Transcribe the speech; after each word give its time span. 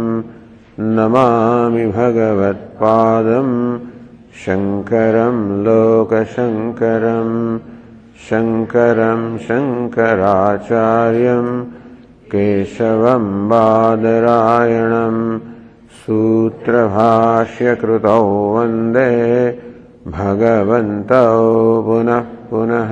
नमामि 0.95 1.85
भगवत्पादम् 1.95 3.55
शङ्करं 4.41 5.37
लोकशङ्करं 5.65 7.31
शङ्करं 8.27 9.21
शङ्कराचार्यं 9.47 11.47
केशवं 12.33 13.25
बादरायणं 13.49 15.17
सूत्रभाष्यकृतौ 16.03 18.21
वन्दे 18.53 19.11
भगवन्तौ 20.17 21.25
पुनः 21.87 22.21
पुनः 22.49 22.91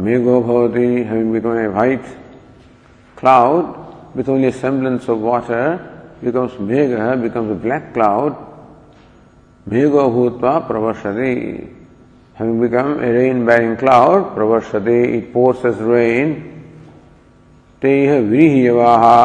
मेघो 0.00 0.40
भवते 0.42 0.86
having 1.08 1.32
become 1.32 1.58
a 1.58 1.66
white 1.68 2.04
cloud 3.18 3.64
with 4.16 4.28
only 4.28 4.50
semblance 4.62 5.08
of 5.10 5.18
water 5.20 5.78
becomes 6.24 6.60
मेघ 6.68 6.90
बिकम्स 7.22 7.60
ब्लैक 7.62 7.92
क्लाउड 7.94 8.34
मेघो 9.72 10.08
भूतवा 10.10 10.58
प्रवर्षदे 10.68 11.32
having 12.40 12.60
become 12.60 13.00
a 13.04 13.12
rain 13.12 13.44
bearing 13.46 13.76
cloud 13.76 14.22
प्रवर्षदे 14.34 15.02
it 15.16 15.32
pours 15.32 15.64
as 15.66 15.82
rain 15.90 16.32
तेह 17.82 18.18
व्रीहवाहा 18.28 19.18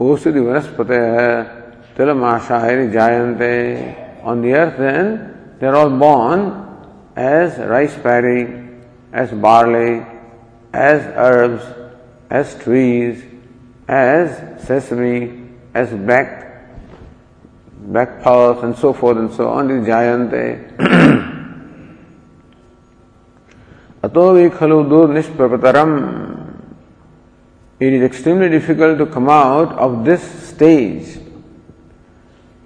ओषधि 0.00 0.40
वनस्पत 0.40 0.90
jayante. 1.96 3.98
On 4.24 4.40
the 4.40 4.54
earth 4.54 4.78
then, 4.78 5.56
they 5.58 5.66
are 5.66 5.74
all 5.74 5.90
born 5.90 6.78
as 7.16 7.58
rice 7.58 7.98
paddy, 7.98 8.46
as 9.12 9.32
barley, 9.32 10.06
as 10.72 11.02
herbs, 11.16 11.64
as 12.30 12.54
trees, 12.62 13.24
as 13.88 14.64
sesame, 14.64 15.48
as 15.74 15.90
black, 15.90 16.68
black 17.78 18.22
pulse 18.22 18.62
and 18.62 18.76
so 18.76 18.92
forth 18.92 19.18
and 19.18 19.32
so 19.32 19.48
on, 19.48 19.70
is 19.70 19.86
jayante. 19.86 20.78
Ato 24.04 24.34
khalu 24.50 24.88
dur 24.88 25.08
nishprapataram. 25.08 26.60
It 27.78 27.92
is 27.92 28.02
extremely 28.02 28.48
difficult 28.48 28.98
to 28.98 29.06
come 29.06 29.28
out 29.28 29.72
of 29.72 30.04
this 30.04 30.22
stage. 30.48 31.18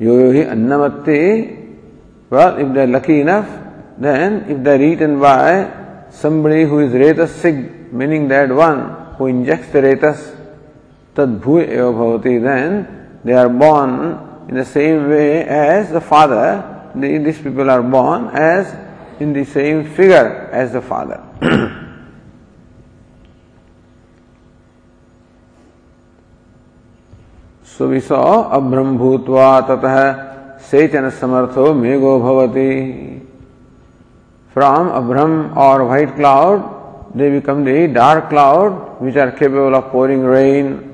Yoyohi 0.01 0.47
annamatti, 0.47 1.79
well, 2.29 2.59
if 2.59 2.75
they 2.75 2.83
are 2.83 2.87
lucky 2.87 3.21
enough, 3.21 3.49
then 3.99 4.45
if 4.51 4.63
they 4.63 4.75
are 4.75 4.83
eaten 4.83 5.19
by 5.19 6.09
somebody 6.11 6.65
who 6.65 6.81
is 6.81 6.93
retasig, 6.93 7.93
meaning 7.93 8.29
that 8.29 8.51
one 8.51 9.15
who 9.17 9.27
injects 9.27 9.71
the 9.71 9.79
retas, 9.79 10.33
eva 11.17 11.27
bhavati, 11.27 12.43
then 12.43 13.21
they 13.25 13.33
are 13.33 13.49
born 13.49 14.45
in 14.49 14.55
the 14.55 14.65
same 14.65 15.09
way 15.09 15.45
as 15.45 15.91
the 15.91 16.01
father. 16.01 16.91
These 16.95 17.39
people 17.39 17.71
are 17.71 17.83
born 17.83 18.29
as 18.33 18.75
in 19.21 19.33
the 19.33 19.45
same 19.45 19.85
figure 19.95 20.51
as 20.53 20.73
the 20.73 20.83
father. 20.83 21.26
so 27.76 27.88
we 27.88 28.00
saw 28.00 28.52
abram 28.52 28.98
bhutva 28.98 29.66
tatah 29.68 30.60
sechana 30.60 31.12
samartho 31.12 31.74
mego 31.74 32.20
bhavati. 32.20 33.28
From 34.54 34.90
abram 34.90 35.58
or 35.58 35.86
white 35.86 36.16
cloud, 36.16 37.16
they 37.16 37.30
become 37.30 37.64
the 37.64 37.88
dark 37.88 38.30
cloud 38.30 39.02
which 39.02 39.16
are 39.16 39.32
capable 39.32 39.76
of 39.76 39.92
pouring 39.92 40.24
rain. 40.24 40.88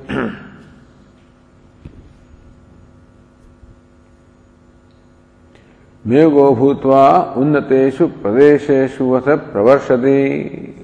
मेघो 6.08 6.44
भूत्वा 6.56 7.04
उन्नतेषु 7.38 8.06
प्रदेशेषु 8.24 9.06
वस 9.06 9.26
प्रवर्षति 9.52 10.78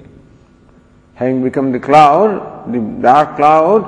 having 1.15 1.43
become 1.43 1.71
the 1.71 1.79
cloud, 1.79 2.73
the 2.73 2.79
dark 3.01 3.35
cloud, 3.35 3.85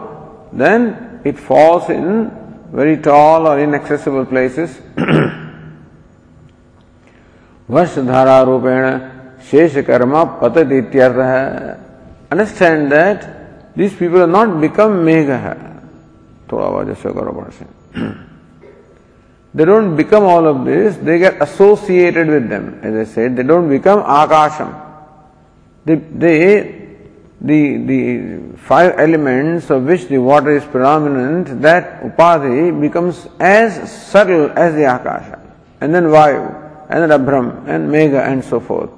then 0.54 1.09
it 1.24 1.40
falls 1.40 1.90
in 1.90 2.32
very 2.72 2.98
tall 2.98 3.48
or 3.48 3.60
inaccessible 3.60 4.26
places. 4.26 4.70
Vashdhara 7.70 8.46
rupena 8.46 9.40
shesh 9.42 9.86
karma 9.86 10.38
patat 10.40 10.70
ityartha. 10.70 11.80
Understand 12.32 12.92
that 12.92 13.76
these 13.76 13.96
people 13.96 14.20
have 14.20 14.30
not 14.30 14.62
become 14.62 15.04
megha. 15.06 15.72
थोड़ा 16.52 16.66
आवाज 16.66 16.90
ऐसे 16.90 17.10
करो 17.10 17.32
बड़ा 17.34 17.50
से 17.58 17.66
They 19.56 19.64
don't 19.64 19.96
become 19.96 20.26
all 20.26 20.46
of 20.48 20.66
this, 20.66 20.98
they 20.98 21.18
get 21.18 21.42
associated 21.42 22.28
with 22.28 22.50
them. 22.50 22.78
As 22.84 23.08
I 23.08 23.12
said, 23.12 23.38
they 23.38 23.44
don't 23.44 23.70
become 23.70 24.04
akasham. 24.04 24.74
They, 25.86 25.96
they 25.96 26.79
the, 27.41 27.77
the 27.79 28.59
five 28.59 28.99
elements 28.99 29.71
of 29.71 29.85
which 29.85 30.07
the 30.07 30.19
water 30.19 30.57
is 30.57 30.65
predominant, 30.65 31.63
that 31.63 32.03
upadhi 32.03 32.79
becomes 32.81 33.27
as 33.39 33.91
subtle 33.91 34.51
as 34.51 34.75
the 34.75 34.85
akasha, 34.85 35.41
and 35.81 35.95
then 35.95 36.05
vayu, 36.05 36.87
and 36.91 37.03
then 37.03 37.11
abram, 37.11 37.67
and 37.67 37.91
megha, 37.91 38.27
and 38.27 38.45
so 38.45 38.61
forth. 38.61 38.91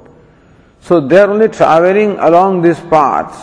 So 0.81 1.01
they 1.01 1.19
are 1.19 1.31
only 1.31 1.49
traveling 1.49 2.19
along 2.19 2.63
these 2.63 2.81
paths. 2.81 3.39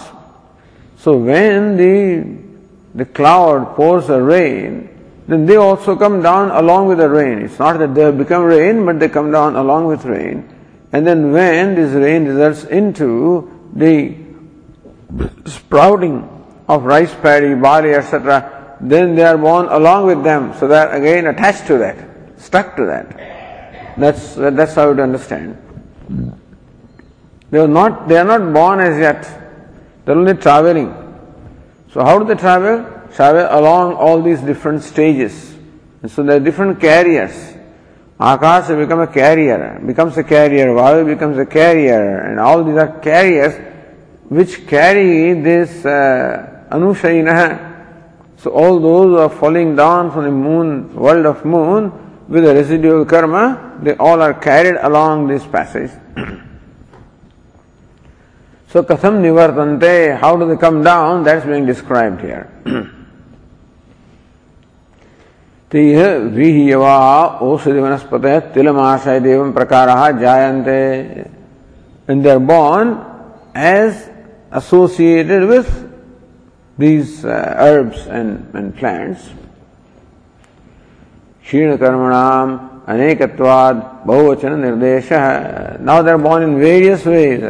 So 0.98 1.16
when 1.16 1.78
the, 1.78 2.38
the 2.94 3.06
cloud 3.06 3.78
pours 3.78 4.10
a 4.10 4.22
rain, 4.22 4.90
then 5.30 5.46
they 5.46 5.56
also 5.56 5.96
come 5.96 6.22
down 6.22 6.52
along 6.52 6.88
with 6.88 6.98
the 6.98 7.08
rain. 7.08 7.40
It's 7.40 7.58
not 7.58 7.78
that 7.78 7.96
they 7.96 8.02
have 8.02 8.18
become 8.18 8.44
rain, 8.44 8.86
but 8.86 9.00
they 9.00 9.08
come 9.08 9.32
down 9.32 9.56
along 9.56 9.86
with 9.86 10.04
rain. 10.04 10.50
And 10.92 11.08
then 11.08 11.32
when 11.32 11.76
this 11.76 11.94
rain 11.94 12.26
results 12.26 12.66
into 12.66 13.70
the 13.74 14.18
sprouting 15.46 16.28
of 16.68 16.84
rice 16.84 17.14
paddy, 17.16 17.56
barley, 17.56 17.94
etc., 17.94 18.78
then 18.82 19.16
they 19.16 19.24
are 19.24 19.38
born 19.38 19.68
along 19.68 20.06
with 20.06 20.24
them. 20.24 20.54
So 20.60 20.68
they 20.68 20.78
are 20.78 20.92
again 20.92 21.28
attached 21.28 21.68
to 21.68 21.78
that, 21.80 22.40
stuck 22.40 22.76
to 22.78 22.86
that. 22.86 23.98
That's, 23.98 24.36
that's 24.36 24.76
how 24.76 24.94
to 24.94 25.04
understand. 25.04 25.58
They 27.52 27.60
are 27.60 27.68
not, 27.68 28.08
they 28.08 28.18
are 28.18 28.26
not 28.26 28.54
born 28.54 28.80
as 28.80 28.98
yet. 29.00 29.24
They 30.06 30.14
are 30.14 30.18
only 30.18 30.36
traveling. 30.36 30.94
So 31.92 32.04
how 32.04 32.20
do 32.20 32.26
they 32.26 32.40
travel? 32.40 32.86
Travel 33.14 33.48
along 33.50 33.94
all 33.96 34.22
these 34.22 34.40
different 34.42 34.84
stages. 34.84 35.56
And 36.02 36.10
so 36.10 36.24
there 36.24 36.38
are 36.38 36.40
different 36.40 36.80
carriers. 36.80 37.56
Akasha 38.20 38.76
becomes 38.76 39.10
a 39.10 39.14
carrier, 39.14 39.82
becomes 39.86 40.18
a 40.18 40.24
carrier, 40.24 40.68
Vayu 40.68 41.06
becomes 41.06 41.38
a 41.38 41.46
carrier, 41.46 42.20
and 42.20 42.40
all 42.40 42.64
these 42.64 42.76
are 42.76 43.00
carriers 43.00 43.69
which 44.29 44.67
carry 44.67 45.35
this 45.35 45.85
uh, 45.85 46.67
Anushayina. 46.71 47.73
So 48.39 48.51
all 48.51 48.79
those 48.81 49.07
who 49.07 49.19
are 49.19 49.29
falling 49.31 49.77
down 49.77 50.11
from 50.11 50.25
the 50.25 50.31
moon, 50.31 50.95
world 50.95 51.27
of 51.27 51.45
moon, 51.45 51.93
with 52.29 52.45
the 52.45 52.55
residual 52.55 53.05
karma, 53.05 53.79
they 53.83 53.95
all 53.97 54.21
are 54.21 54.35
carried 54.35 54.77
along 54.77 55.29
this 55.29 55.45
passage. 55.47 55.91
so 58.69 58.83
katham 58.83 59.21
nivartante, 59.23 60.19
how 60.19 60.37
do 60.37 60.49
they 60.49 60.57
come 60.57 60.83
down? 60.83 61.23
That's 61.23 61.45
being 61.47 61.67
described 61.67 62.21
here. 62.21 62.51
तेह 65.75 66.01
व्रीहवा 66.31 66.97
औषधि 67.43 67.81
वनस्पत 67.81 68.27
तिलमाशय 68.55 69.19
देव 69.21 69.51
प्रकार 69.53 69.89
जायन्ते 70.21 70.83
and 72.07 72.25
they 72.25 72.31
are 72.31 72.39
born 72.39 73.01
as 73.55 74.09
associated 74.52 75.48
with 75.48 75.68
these 76.78 77.26
uh, 77.26 77.56
herbs 77.58 78.08
and, 78.08 78.50
and 78.56 78.76
plants. 78.76 79.30
Shina 81.46 81.78
karmanam 81.78 82.86
anekatvad 82.86 84.06
bahuvachana 84.06 84.58
nirdesha. 84.58 85.80
Now 85.80 86.02
they 86.02 86.12
are 86.12 86.18
born 86.18 86.44
in 86.44 86.60
various 86.60 87.06
ways. 87.06 87.44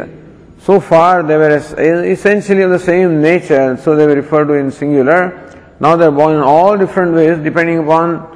So 0.60 0.80
far 0.80 1.22
they 1.22 1.36
were 1.36 1.56
essentially 1.56 2.62
of 2.62 2.70
the 2.70 2.78
same 2.78 3.22
nature, 3.22 3.76
so 3.76 3.96
they 3.96 4.06
were 4.06 4.16
referred 4.16 4.46
to 4.46 4.54
in 4.54 4.70
singular. 4.70 5.54
Now 5.80 5.96
they 5.96 6.06
are 6.06 6.10
born 6.10 6.36
in 6.36 6.42
all 6.42 6.76
different 6.76 7.14
ways 7.14 7.38
depending 7.38 7.78
upon 7.78 8.30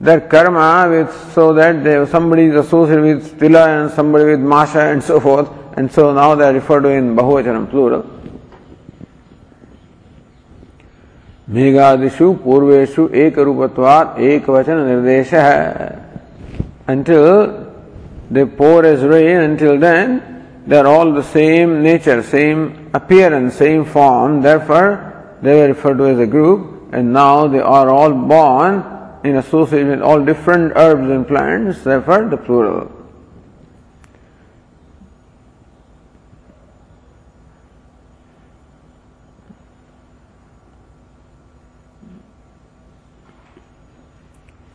their 0.00 0.20
karma 0.20 0.88
with 0.90 1.32
so 1.32 1.52
that 1.54 1.84
they, 1.84 2.04
somebody 2.06 2.46
is 2.46 2.56
associated 2.56 3.04
with 3.04 3.38
tila 3.38 3.84
and 3.84 3.90
somebody 3.92 4.24
with 4.24 4.40
masha 4.40 4.80
and 4.80 5.02
so 5.02 5.20
forth. 5.20 5.48
And 5.73 5.91
so 5.91 6.13
now 6.13 6.35
they 6.35 6.45
are 6.45 6.53
referred 6.53 6.81
to 6.81 6.89
in 6.89 7.15
Bahuvachanam 7.15 7.69
plural. 7.69 8.19
मेघादिषु 11.49 12.25
पूर्वेषु 12.45 13.07
एक 13.21 13.37
रूपत्वात् 13.47 14.19
एक 14.21 14.49
वचन 14.49 14.77
निर्देश 14.87 15.31
until 16.87 17.71
they 18.29 18.45
pour 18.45 18.85
as 18.85 19.01
rain 19.01 19.37
until 19.37 19.79
then 19.79 20.61
they 20.67 20.77
are 20.77 20.85
all 20.85 21.11
the 21.11 21.23
same 21.23 21.81
nature 21.81 22.21
same 22.21 22.91
appearance 22.93 23.55
same 23.55 23.83
form 23.83 24.41
therefore 24.43 25.37
they 25.41 25.55
were 25.55 25.67
referred 25.69 25.97
to 25.97 26.05
as 26.05 26.19
a 26.19 26.27
group 26.27 26.93
and 26.93 27.11
now 27.11 27.47
they 27.47 27.59
are 27.59 27.89
all 27.89 28.13
born 28.13 28.83
in 29.23 29.37
association 29.37 29.89
with 29.89 30.01
all 30.01 30.23
different 30.23 30.71
herbs 30.75 31.09
and 31.09 31.27
plants 31.27 31.83
therefore 31.83 32.25
the 32.29 32.37
plural 32.37 32.91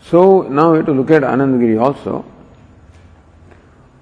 So 0.10 0.42
now 0.42 0.72
we 0.72 0.78
have 0.78 0.88
to 0.88 0.94
look 0.94 1.12
at 1.12 1.24
Anandagiri 1.24 1.80
also. 1.80 2.26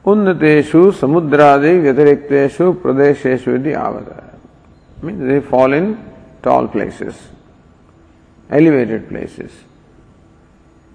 उन्नतेषु 0.08 0.82
समुद्रादि 1.00 1.72
व्यतिरिक्तेषु 1.84 2.66
प्रदेशेषु 2.84 3.52
यदि 3.52 3.74
आवत 3.76 4.10
means 5.04 5.20
they 5.20 5.40
fall 5.42 5.74
in 5.74 5.98
tall 6.42 6.68
places, 6.68 7.16
elevated 8.50 9.08
places. 9.10 9.52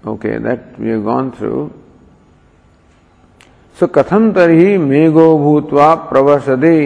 Okay, 0.04 0.38
that 0.38 0.78
we 0.78 0.88
have 0.88 1.04
gone 1.04 1.30
through. 1.32 1.72
So 3.78 3.86
कथम 3.88 4.32
तरही 4.32 4.78
मेघो 4.78 5.28
भूत्वा 5.38 5.94
प्रवसति 6.10 6.78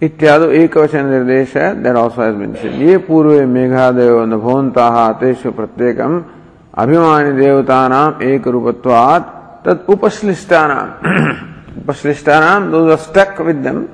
इत्यादि 0.00 0.46
एक 0.56 0.76
वचन 0.76 1.04
निर्देश 1.06 1.56
है 1.56 1.68
that 1.82 1.96
also 1.96 2.22
has 2.22 2.36
been 2.36 2.52
said 2.54 2.74
ये 2.82 2.96
पूर्व 3.02 3.30
मेघादेव 3.48 4.24
नभोन्ताः 4.32 4.96
तेषु 5.20 5.50
प्रत्येकम 5.52 6.12
अभिमानी 6.78 7.32
देवतानाम 7.36 8.22
एक 8.24 8.46
रूपत्वात् 8.48 9.26
तत् 9.64 9.90
उपश्लिष्टानाम 9.90 10.88
उपश्लिष्टानाम 11.82 12.70
those 12.70 12.90
are 12.90 12.96
stuck 13.06 13.40
with 13.46 13.56
them 13.66 13.84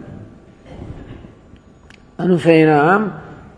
अनुशयनाम 2.19 3.11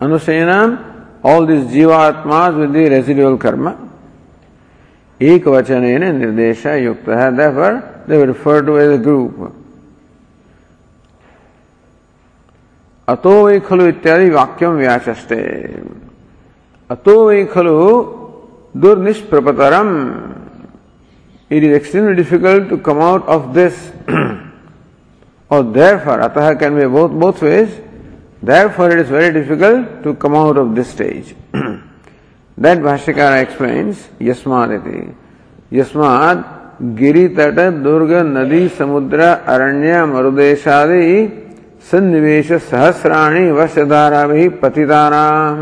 अनुशयनाम 0.02 0.78
all 1.26 1.46
this 1.46 1.66
जीवात्मा 1.72 2.46
विद 2.52 2.70
द 2.70 2.88
रेसिडुअल 2.94 3.36
कर्म 3.42 3.72
एक 5.20 5.46
वचन 5.48 5.84
निर्देश 6.14 6.66
युक्त 6.66 7.08
है 7.10 7.30
therefore 7.36 7.72
they 8.08 8.24
refer 8.26 8.64
to 8.66 8.76
as 8.78 8.90
a 8.92 9.02
group 9.02 9.65
अतो 13.08 13.32
वही 13.44 13.58
खलु 13.68 13.86
इत्यादि 13.86 14.30
वाक्यम 14.30 14.72
व्याचस्ते। 14.76 15.42
अतो 16.90 17.14
वही 17.26 17.44
खलु 17.54 17.76
दुर्निष्प्रपतरम। 18.82 19.90
It 21.50 21.64
is 21.64 21.72
extremely 21.74 22.14
difficult 22.14 22.68
to 22.70 22.76
come 22.86 23.00
out 23.02 23.26
of 23.34 23.46
this 23.54 23.74
और 25.50 25.62
देर 25.72 25.98
फॉर 26.04 26.18
अतः 26.20 26.52
can 26.60 26.74
be 26.78 26.86
both 26.96 27.08
both 27.22 27.42
ways 27.42 27.68
therefore 28.76 28.92
it 28.92 28.98
is 29.00 29.12
very 29.12 29.30
difficult 29.40 30.02
to 30.04 30.12
come 30.22 30.36
out 30.36 30.58
of 30.58 30.74
this 30.74 30.90
stage 30.92 31.34
that 32.58 32.78
भाष्यकार 32.82 33.38
एक्सप्लेन्स 33.38 34.08
यस्माद 34.22 34.72
इति 34.72 35.78
यस्माद् 35.78 36.42
गिरि 36.98 37.26
तट 37.38 37.58
दुर्ग 37.84 38.12
नदी 38.36 38.68
समुद्र 38.78 39.20
अरण्य 39.54 40.04
मरुदेशादि 40.06 41.06
सन्निवेश 41.86 42.52
सहस्राणी 42.52 43.50
वर्ष 43.50 43.78
धारा 43.88 44.26
भी 44.26 44.48
पति 44.60 44.84
दाराम 44.86 45.58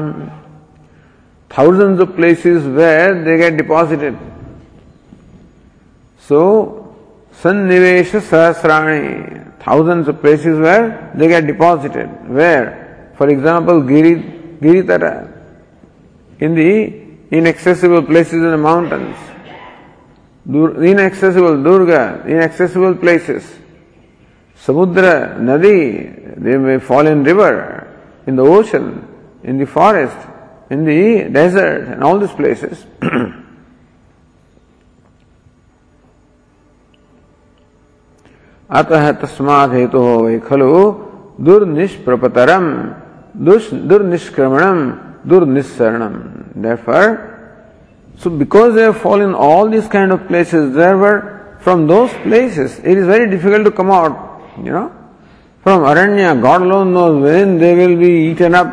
thousand 1.51 2.01
of 2.01 2.11
places 2.17 2.63
where 2.77 2.93
they 3.25 3.37
get 3.39 3.57
deposited 3.57 4.15
so 6.25 6.41
सन्निवेश 7.39 8.15
सहस्राणी 8.17 9.01
thousand 9.67 10.09
of 10.09 10.17
places 10.23 10.57
where 10.59 10.77
they 11.19 11.29
get 11.29 11.45
deposited 11.45 12.09
where 12.37 12.73
for 13.19 13.31
example 13.31 13.83
गिरी 13.89 14.15
गिरी 14.63 14.83
तरह 14.91 16.45
in 16.45 16.55
the 16.55 16.71
in 17.33 17.53
places 17.53 18.35
in 18.35 18.51
the 18.53 18.61
mountains 18.61 19.19
inaccessible 21.01 21.63
Durga 21.65 22.03
inaccessible 22.43 22.93
places 23.05 23.53
Samudra, 24.66 25.38
Nadi, 25.40 26.36
they 26.42 26.58
may 26.58 26.80
fall 26.80 27.08
in 27.08 27.24
river, 27.24 27.88
in 28.28 28.36
the 28.36 28.44
ocean, 28.44 29.08
in 29.44 29.58
the 29.58 29.66
forest, 29.66 30.18
in 30.70 30.84
the 30.84 31.30
desert, 31.30 31.88
and 31.88 32.04
all 32.04 32.20
these 32.20 32.32
places. 32.32 32.86
अतः 38.70 39.12
तस्माद 39.22 39.72
हेतु 39.74 39.98
हो 39.98 40.18
वही 40.24 40.40
खलु 40.46 40.74
दुर्निष्प्रपतरम 41.46 42.66
दुर्निष्क्रमणम 43.90 44.80
दुर्निस्सरणम 45.30 46.16
therefore 46.62 47.10
so 48.18 48.30
because 48.30 48.76
they 48.76 48.84
have 48.84 48.98
fallen 48.98 49.34
all 49.34 49.70
these 49.70 49.88
kind 49.88 50.12
of 50.12 50.28
places 50.28 50.76
there 50.76 50.98
were 50.98 51.58
from 51.62 51.88
those 51.88 52.12
places 52.24 52.80
it 52.80 52.98
is 52.98 53.06
very 53.08 53.30
difficult 53.30 53.66
to 53.66 53.72
come 53.72 53.90
out 53.90 54.33
you 54.59 54.73
know 54.73 54.91
from 55.63 55.83
aranya 55.83 56.41
god 56.41 56.63
alone 56.63 56.93
knows 56.93 57.23
when 57.23 57.59
they 57.59 57.75
will 57.75 57.97
be 57.97 58.31
eaten 58.31 58.55
up 58.55 58.69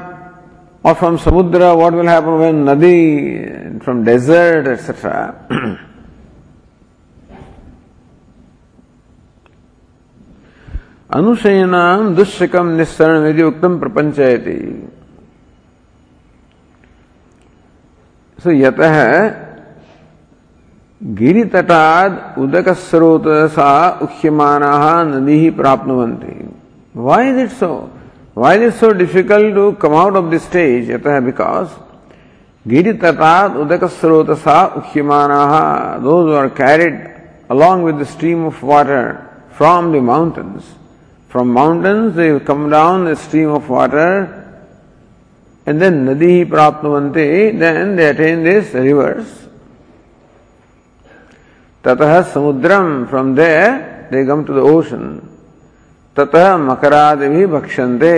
or 0.83 0.95
from 0.95 1.17
samudra 1.17 1.75
what 1.77 1.93
will 1.93 2.11
happen 2.15 2.39
when 2.39 2.65
nadi 2.65 3.83
from 3.83 4.03
desert 4.03 4.67
etc 4.67 5.87
अनुशयनाम 11.15 12.13
दुष्कम 12.15 12.67
निस्सरण 12.77 13.25
यदि 13.27 13.43
उत्तम 13.43 13.77
प्रपंच 13.79 14.19
सो 18.43 18.51
यत 18.51 18.79
गिरी 21.01 21.43
तटाद 21.45 22.35
उदक 22.37 22.67
स्रोत 22.79 23.23
सा 23.51 23.69
उह्यमान 24.03 24.63
नदी 25.11 25.49
प्राप्त 25.51 25.87
why 26.95 27.29
is 27.29 27.39
it 27.39 27.49
so 27.51 27.69
why 28.37 28.57
is 28.57 28.63
it 28.63 28.73
so 28.73 28.89
difficult 28.99 29.55
to 29.55 29.71
come 29.81 29.95
out 29.95 30.15
of 30.15 30.25
the 30.25 30.37
stage 30.39 30.91
अतः 30.91 31.19
बिकॉज़ 31.19 31.69
गिरी 32.65 32.93
तटाद 33.01 33.55
उदक 33.57 33.85
स्रोत 33.93 34.29
सा 34.39 34.59
उह्यमान 34.77 35.31
those 36.03 36.33
are 36.35 36.47
carried 36.61 37.01
along 37.51 37.85
with 37.85 38.03
stream 38.07 38.45
of 38.47 38.65
water 38.65 39.11
from 39.57 39.91
the 39.93 40.03
mountains 40.05 40.71
from 41.31 41.53
mountains 41.53 42.13
they 42.15 42.31
come 42.47 42.69
down 42.71 43.11
the 43.11 43.17
stream 43.25 43.51
of 43.53 43.71
water 43.71 44.27
and 45.67 45.79
then 45.79 46.01
नदी 46.09 46.43
प्राप्त 46.51 46.85
then 47.17 47.95
they 47.95 48.09
attain 48.09 48.43
this 48.43 48.75
rivers 48.75 49.39
ततः 51.83 52.21
समुद्रम 52.33 52.87
from 53.09 53.33
they 53.35 53.51
they 54.11 54.23
come 54.25 54.43
to 54.45 54.53
the 54.53 54.63
ocean 54.71 55.03
ततः 56.17 56.55
मकराद 56.59 57.19
भी 57.33 57.45
भक्षण 57.55 57.97
they 57.97 58.15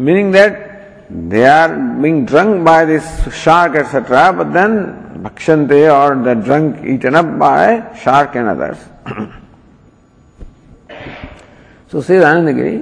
meaning 0.00 0.32
that 0.32 0.58
they 1.30 1.44
are 1.46 1.74
being 2.02 2.26
drunk 2.26 2.56
by 2.64 2.86
this 2.86 3.06
shark 3.44 3.76
etcetera 3.76 4.30
but 4.32 4.46
then 4.56 4.76
भक्षण 5.24 5.66
they 5.66 5.86
are 5.88 6.16
the 6.22 6.36
drunk 6.44 6.80
eaten 6.94 7.14
up 7.14 7.24
by 7.42 7.82
shark 8.04 8.36
and 8.36 8.48
others 8.48 8.88
so 11.92 12.00
Shri 12.02 12.22
Anandagiri 12.22 12.76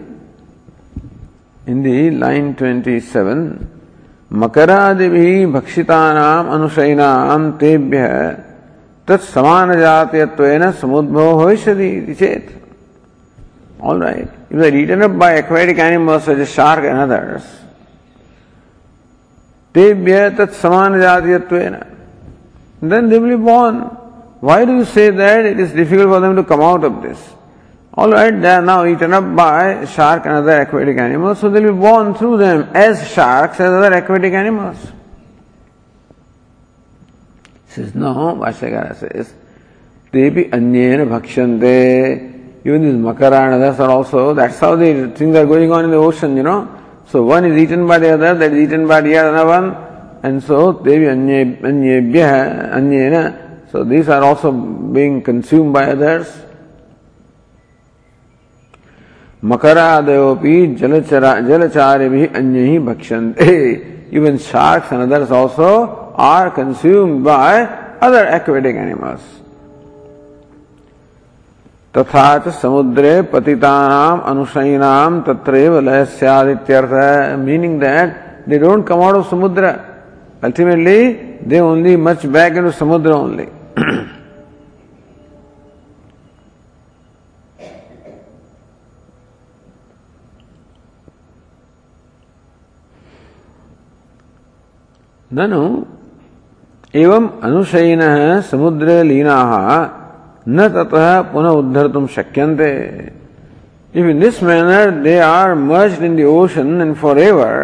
in 1.71 1.83
the 1.83 1.99
line 2.19 2.53
twenty 2.59 2.99
seven 3.09 3.41
मकरादि 4.31 5.09
भी 5.09 5.47
भक्षिता 5.47 5.99
नाम 6.13 6.49
अनुशयनाम, 6.55 7.51
तेभ्य 7.61 8.09
तत् 9.12 9.24
समानजातीयत्वेन 9.34 10.72
समुद्भवो 10.82 11.36
भविष्यति 11.38 11.90
इति 11.98 12.16
चेत् 12.16 12.50
All 13.80 14.00
right. 14.00 14.28
If 14.50 14.58
they 14.58 14.70
are 14.70 14.76
eaten 14.76 15.02
up 15.04 15.18
by 15.18 15.34
aquatic 15.34 15.78
animals 15.78 16.24
such 16.24 16.40
as 16.40 16.52
shark 16.52 16.84
and 16.84 16.98
others, 16.98 17.44
tebhya 19.74 20.36
tat 20.36 20.54
samana 20.54 21.94
then 22.82 23.10
they 23.10 23.20
will 23.20 23.38
be 23.38 23.44
born. 23.44 23.82
Why 24.40 24.66
do 24.66 24.76
you 24.78 24.86
say 24.86 25.10
that 25.10 25.46
it 25.46 25.60
is 25.60 25.72
difficult 25.74 26.08
for 26.08 26.20
them 26.20 26.36
to 26.36 26.44
come 26.44 26.62
out 26.62 26.84
of 26.84 27.02
this? 27.02 27.20
All 27.94 28.12
right, 28.12 28.30
they 28.30 28.50
are 28.50 28.62
now 28.62 28.86
eaten 28.86 29.14
up 29.14 29.36
by 29.36 29.86
shark 29.86 30.26
and 30.26 30.36
other 30.36 30.62
aquatic 30.62 30.98
animals, 30.98 31.40
so 31.40 31.50
they 31.50 31.60
will 31.60 31.74
be 31.74 31.80
born 31.80 32.14
through 32.14 32.38
them 32.38 32.70
as 32.76 33.10
sharks 33.10 33.60
as 33.60 33.70
other 33.70 33.96
aquatic 33.96 34.34
animals. 34.34 34.78
Says 37.75 37.95
no, 37.95 38.37
Bhashyakara 38.39 38.95
says, 38.97 39.33
Tepi 40.13 40.51
anyena 40.51 41.07
bhakshante. 41.09 42.65
Even 42.67 42.83
these 42.83 42.95
makara 42.95 43.47
and 43.47 43.63
others 43.63 43.81
are 43.81 43.89
also, 43.89 44.35
that's 44.35 44.59
how 44.59 44.77
the 44.77 45.11
things 45.17 45.35
are 45.35 45.47
going 45.47 45.73
on 45.73 45.87
in 45.87 45.91
the 45.91 45.97
ocean, 45.97 46.37
you 46.37 46.43
know. 46.43 46.69
So 47.09 47.23
one 47.23 47.47
is 47.47 47.57
eaten 47.57 47.87
by 47.87 47.99
the 47.99 48.13
other, 48.13 48.35
that 48.35 48.53
is 48.53 48.59
eaten 48.59 48.87
by 48.87 49.01
the 49.01 49.17
other 49.17 49.47
one, 49.47 49.75
and 50.23 50.43
so 50.43 50.73
Devi 50.75 51.07
anyebhya, 51.07 52.75
anyena. 52.75 53.71
So 53.71 53.85
these 53.85 54.11
are 54.11 54.23
also 54.23 54.53
being 54.53 55.23
consumed 55.23 55.73
by 55.73 55.93
others. 55.93 56.29
मकरादयोपि 59.43 60.67
जलचरा 60.79 61.33
जलचार्य 61.49 62.09
भी 62.09 62.27
अन्य 62.39 62.61
ही 62.67 62.79
भक्षन्ते 62.79 63.55
even 64.15 64.37
sharks 64.39 64.93
and 64.93 65.03
others 65.03 65.33
also 65.33 66.02
are 66.26 66.50
consumed 66.58 67.24
by 67.26 67.66
other 68.04 68.34
aquatic 68.36 68.76
animals 68.76 69.36
तथा 71.98 72.26
च 72.38 72.54
समुद्रे 72.56 73.14
पतितानाम 73.34 74.20
अनुशयिनाम 74.32 75.22
तत्रैव 75.28 75.80
लय 75.88 76.04
स्यादित्यर्थ 76.18 76.94
meaning 77.46 77.80
that 77.82 78.10
they 78.50 78.58
don't 78.60 78.88
come 78.88 79.02
out 79.04 79.16
of 79.16 79.30
samudra 79.30 79.74
ultimately 80.44 81.00
they 81.52 81.60
only 81.60 81.96
much 82.08 82.26
back 82.36 82.58
into 82.58 82.72
samudra 82.80 83.12
only 83.14 83.48
ननु 95.32 95.62
एवं 96.95 97.29
अनुशयन 97.43 98.01
समुद्र 98.45 99.03
लीना 99.05 99.37
न 100.49 100.69
ततः 100.69 101.21
पुनः 101.33 101.49
उद्धर 101.61 101.89
तुम 101.89 102.07
शक्यंते 102.07 102.69
if 103.95 104.07
in 104.07 104.21
this 104.21 104.43
manner 104.43 104.91
they 105.01 105.17
are 105.19 105.55
merge 105.55 106.03
in 106.05 106.23
ocean 106.25 106.81
and 106.81 106.95
forever 107.21 107.57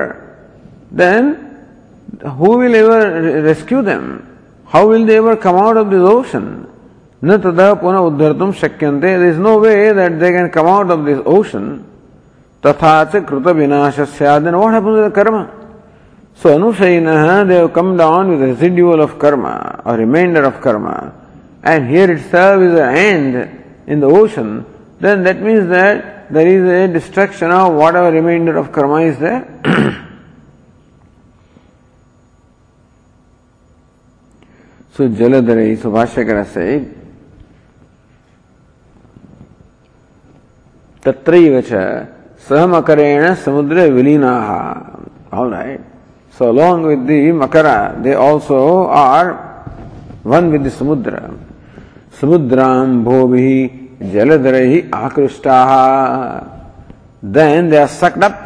then 0.94 1.34
who 2.38 2.54
will 2.56 2.74
ever 2.74 3.04
rescue 3.48 3.82
them 3.82 4.08
how 4.68 4.88
will 4.88 5.06
they 5.06 5.14
ever 5.16 5.34
come 5.44 5.56
out 5.56 5.76
of 5.76 5.88
this 5.88 6.08
ocean 6.14 6.48
न 7.22 7.36
तथा 7.44 7.72
पुनः 7.84 8.08
उद्धर 8.08 8.32
तुम 8.38 8.52
शक्यंते 8.62 9.14
is 9.28 9.38
no 9.40 9.58
way 9.60 9.74
that 9.94 10.12
they 10.20 10.32
can 10.32 10.48
come 10.56 10.68
out 10.68 10.90
of 10.90 11.04
this 11.06 11.18
ocean 11.36 11.70
तथा 12.62 12.92
कृत 13.28 13.46
विनाश 13.56 14.00
said 14.16 14.48
what 14.48 14.72
happens 14.72 15.06
the 15.06 15.12
karma 15.14 15.44
So 16.37 16.57
Anushayina, 16.57 17.47
they 17.47 17.55
have 17.55 17.73
come 17.73 17.95
down 17.95 18.29
with 18.31 18.41
residual 18.41 19.01
of 19.01 19.17
karma 19.17 19.81
or 19.85 19.95
remainder 19.95 20.43
of 20.43 20.59
karma. 20.61 21.13
And 21.63 21.87
here 21.89 22.11
itself 22.11 22.61
is 22.61 22.73
an 22.73 22.95
end 22.95 23.63
in 23.87 23.99
the 23.99 24.07
ocean. 24.07 24.65
Then 24.99 25.23
that 25.23 25.41
means 25.41 25.69
that 25.69 26.31
there 26.33 26.47
is 26.47 26.63
a 26.67 26.87
destruction 26.93 27.51
of 27.51 27.73
whatever 27.73 28.11
remainder 28.11 28.57
of 28.57 28.71
karma 28.71 29.01
is 29.01 29.17
there. 29.19 29.47
so 34.93 35.07
Jaladhara, 35.07 35.81
so 35.81 35.91
Bhashyakara 35.91 36.45
said, 36.47 37.03
तत्रैव 41.03 41.55
च 41.67 41.71
सहमकरेण 42.47 43.33
समुद्रे 43.43 43.89
विलीनाः 43.91 44.49
all 45.33 45.49
right 45.49 45.81
So 46.38 46.52
along 46.52 46.82
with 46.84 47.04
the 47.08 47.32
Makara, 47.34 48.00
they 48.00 48.14
also 48.14 48.86
are 48.86 49.34
one 50.22 50.52
with 50.52 50.62
the 50.62 50.70
Samudra. 50.70 51.36
Samudram 52.12 53.02
bhovihi 53.02 53.98
jaladarahi 53.98 54.88
akrishtaha. 54.88 56.70
Then 57.20 57.70
they 57.70 57.78
are 57.78 57.88
sucked 57.88 58.22
up 58.22 58.38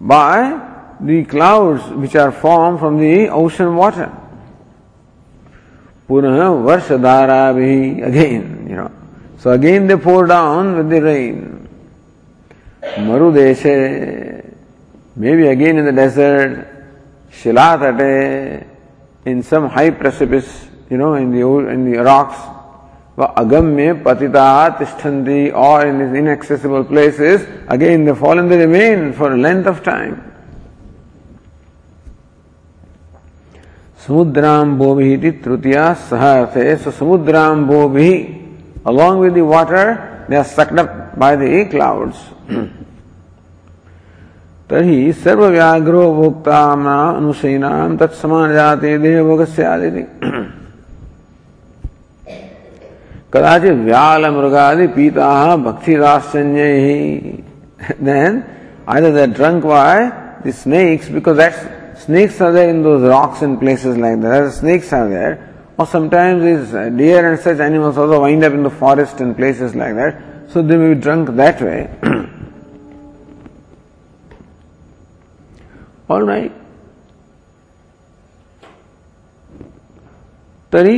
by 0.00 0.96
the 0.98 1.26
clouds 1.26 1.84
which 1.90 2.16
are 2.16 2.32
formed 2.32 2.80
from 2.80 2.96
the 2.96 3.28
ocean 3.28 3.76
water. 3.76 4.10
Punah 6.08 6.64
varshadara 6.64 7.50
again, 8.02 8.66
you 8.66 8.76
know. 8.76 8.90
So 9.36 9.50
again 9.50 9.86
they 9.88 9.96
pour 9.96 10.26
down 10.26 10.74
with 10.78 10.88
the 10.88 11.02
rain. 11.02 11.68
Marudeshe, 12.80 14.54
maybe 15.16 15.48
again 15.48 15.76
in 15.76 15.84
the 15.84 15.92
desert, 15.92 16.76
Shilatate, 17.30 18.66
in 19.24 19.42
some 19.42 19.68
high 19.68 19.90
precipice, 19.90 20.66
you 20.90 20.96
know, 20.96 21.14
in 21.14 21.30
the, 21.30 21.46
in 21.68 21.90
the 21.90 21.98
rocks, 21.98 22.36
agamya 23.16 24.02
patita 24.02 24.76
tishtanti, 24.78 25.52
or 25.54 25.86
in 25.86 25.98
these 25.98 26.18
inaccessible 26.18 26.84
places, 26.84 27.46
again 27.68 28.04
they 28.04 28.14
fall 28.14 28.38
and 28.38 28.50
they 28.50 28.58
remain 28.58 29.12
for 29.12 29.32
a 29.32 29.36
length 29.36 29.66
of 29.66 29.82
time. 29.82 30.24
Samudrambobihi 34.08 35.42
trutiya 35.42 35.94
saharte. 35.94 36.82
So 36.82 36.90
Samudrambobihi, 36.90 38.86
along 38.86 39.18
with 39.18 39.34
the 39.34 39.44
water, 39.44 40.24
they 40.28 40.36
are 40.36 40.44
sucked 40.44 40.78
up 40.78 41.18
by 41.18 41.36
the 41.36 41.66
clouds. 41.66 42.16
तर्हि 44.70 45.12
सर्वव्याघ्रो 45.24 46.04
भोक्ताम्ना 46.20 46.96
अनुशयीनाम 47.18 47.96
तत्समान 48.00 48.52
जाते 48.52 48.96
देह 49.04 49.22
भोगस्य 49.28 49.64
आदि 49.64 50.04
कदाचित 53.32 53.78
व्याल 53.88 54.26
मृगादि 54.36 54.86
पीता 54.96 55.30
भक्तिदाश्चन्य 55.66 56.64
ही 56.84 57.44
then 58.00 58.44
either 58.86 59.12
they're 59.12 59.26
drunk 59.26 59.64
by 59.64 60.10
the 60.44 60.52
snakes 60.52 61.08
because 61.08 61.36
that's 61.36 62.04
snakes 62.04 62.40
are 62.40 62.52
there 62.52 62.68
in 62.70 62.82
those 62.82 63.02
rocks 63.02 63.42
and 63.42 63.58
places 63.60 63.96
like 63.96 64.20
that. 64.20 64.52
Snakes 64.52 64.92
are 64.92 65.08
there. 65.08 65.44
Or 65.78 65.86
sometimes 65.86 66.42
these 66.42 66.72
deer 66.96 67.30
and 67.30 67.38
such 67.38 67.60
animals 67.60 67.98
also 67.98 68.22
wind 68.22 68.42
up 68.44 68.52
in 68.52 68.62
the 68.62 68.70
forest 68.70 69.20
and 69.20 69.36
places 69.36 69.74
like 69.74 69.94
that. 69.94 70.22
So 70.50 70.62
they 70.62 70.76
may 70.76 70.94
be 70.94 71.00
drunk 71.00 71.30
that 71.36 71.60
way. 71.60 71.88
All 76.08 76.22
right. 76.22 76.52
तरी 80.72 80.96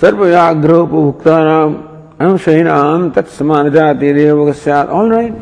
सर्वव्याघ्रोपभुक्तानाम 0.00 1.74
अंशहीनाम 2.20 3.10
तत्समान 3.16 3.70
जाति 3.70 4.88
All 4.88 5.10
right. 5.10 5.34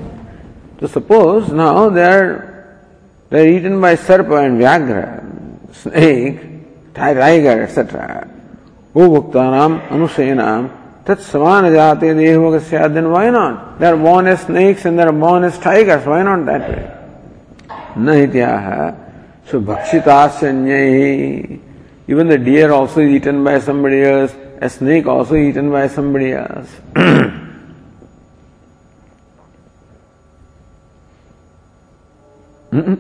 So 0.81 0.87
suppose 0.87 1.53
now 1.53 1.89
they 1.89 2.03
are 2.03 2.57
they 3.31 3.43
are 3.43 3.59
eaten 3.59 3.81
by 3.81 3.97
serpa 3.97 4.45
and 4.45 4.61
vyagra, 4.61 5.21
snake, 5.75 6.95
tiger, 6.95 7.63
etc. 7.63 8.29
Ubhuktanam, 8.95 9.89
anusayanam, 9.89 10.71
tat 11.05 11.19
samana 11.21 11.69
jati 11.69 12.15
dehogasya, 12.15 12.93
then 12.93 13.11
why 13.11 13.31
not? 13.31 13.79
They 13.79 13.87
are 13.87 13.97
born 13.97 14.27
as 14.27 14.43
snakes 14.43 14.85
and 14.85 14.99
they 14.99 15.03
are 15.03 15.13
born 15.13 15.45
as 15.45 15.59
tigers, 15.59 16.07
why 16.07 16.23
not 16.23 16.45
that 16.47 16.69
way? 16.69 16.96
Nahityaha, 17.97 18.95
so 19.47 19.61
bhakshitasanyai, 19.61 21.61
even 22.09 22.29
the 22.29 22.39
deer 22.39 22.73
also 22.73 23.01
is 23.01 23.11
eaten 23.11 23.43
by 23.43 23.59
somebody 23.59 24.03
else, 24.03 24.35
a 24.61 24.69
snake 24.69 25.07
also 25.07 25.35
eaten 25.35 25.71
by 25.71 25.89
somebody 25.89 26.33
else. 26.33 26.69
Mm-mm. 32.73 32.99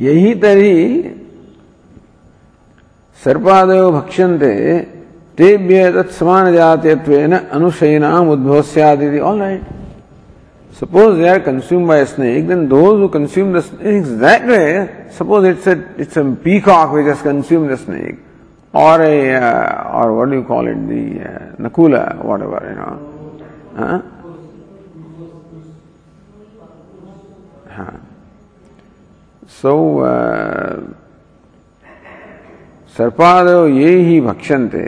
यही 0.00 0.34
तरी 0.42 0.76
सर्पादयो 3.24 3.90
भक्ष्यन्ते 3.92 4.54
तेभ्य 5.38 5.90
तत्समान 5.96 6.52
जातीयत्वेन 6.52 7.32
अनुशयनाम 7.38 8.30
उद्भव 8.34 8.60
स्यादिति 8.72 9.18
all 9.28 9.38
right 9.40 9.81
suppose 10.72 11.18
they 11.18 11.28
are 11.28 11.40
consumed 11.40 11.86
by 11.86 11.98
a 11.98 12.06
snake 12.06 12.46
then 12.46 12.68
those 12.68 12.98
who 12.98 13.08
consume 13.08 13.52
the 13.52 13.62
snakes 13.62 14.10
that 14.26 14.46
way 14.46 15.06
suppose 15.10 15.44
it's 15.44 15.66
a 15.66 15.76
it's 16.00 16.16
a 16.16 16.24
peacock 16.44 16.92
which 16.92 17.06
has 17.06 17.22
consumed 17.22 17.70
the 17.70 17.76
snake 17.76 18.16
or 18.72 19.02
a 19.02 19.34
uh, 19.34 19.90
or 19.94 20.16
what 20.16 20.30
do 20.30 20.36
you 20.36 20.44
call 20.44 20.66
it 20.66 20.80
the 20.88 21.04
uh, 21.20 21.56
nakula 21.56 22.22
whatever 22.24 22.60
you 22.68 22.76
know 22.80 22.94
huh? 23.76 24.02
Huh. 27.68 27.92
So 29.62 29.72
सर्पादयो 32.96 33.66
ये 33.68 33.90
ही 34.06 34.20
भक्षन्ते 34.20 34.86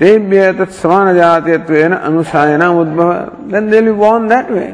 तेभ्य 0.00 0.52
तत्समान 0.58 1.14
जातीयत्वेन 1.16 1.92
अनुसायना 1.92 2.68
उद्भव 2.80 3.10
then 3.52 3.70
they 3.70 3.80
will 3.80 3.92
born 4.00 4.28
that 4.28 4.50
way 4.50 4.66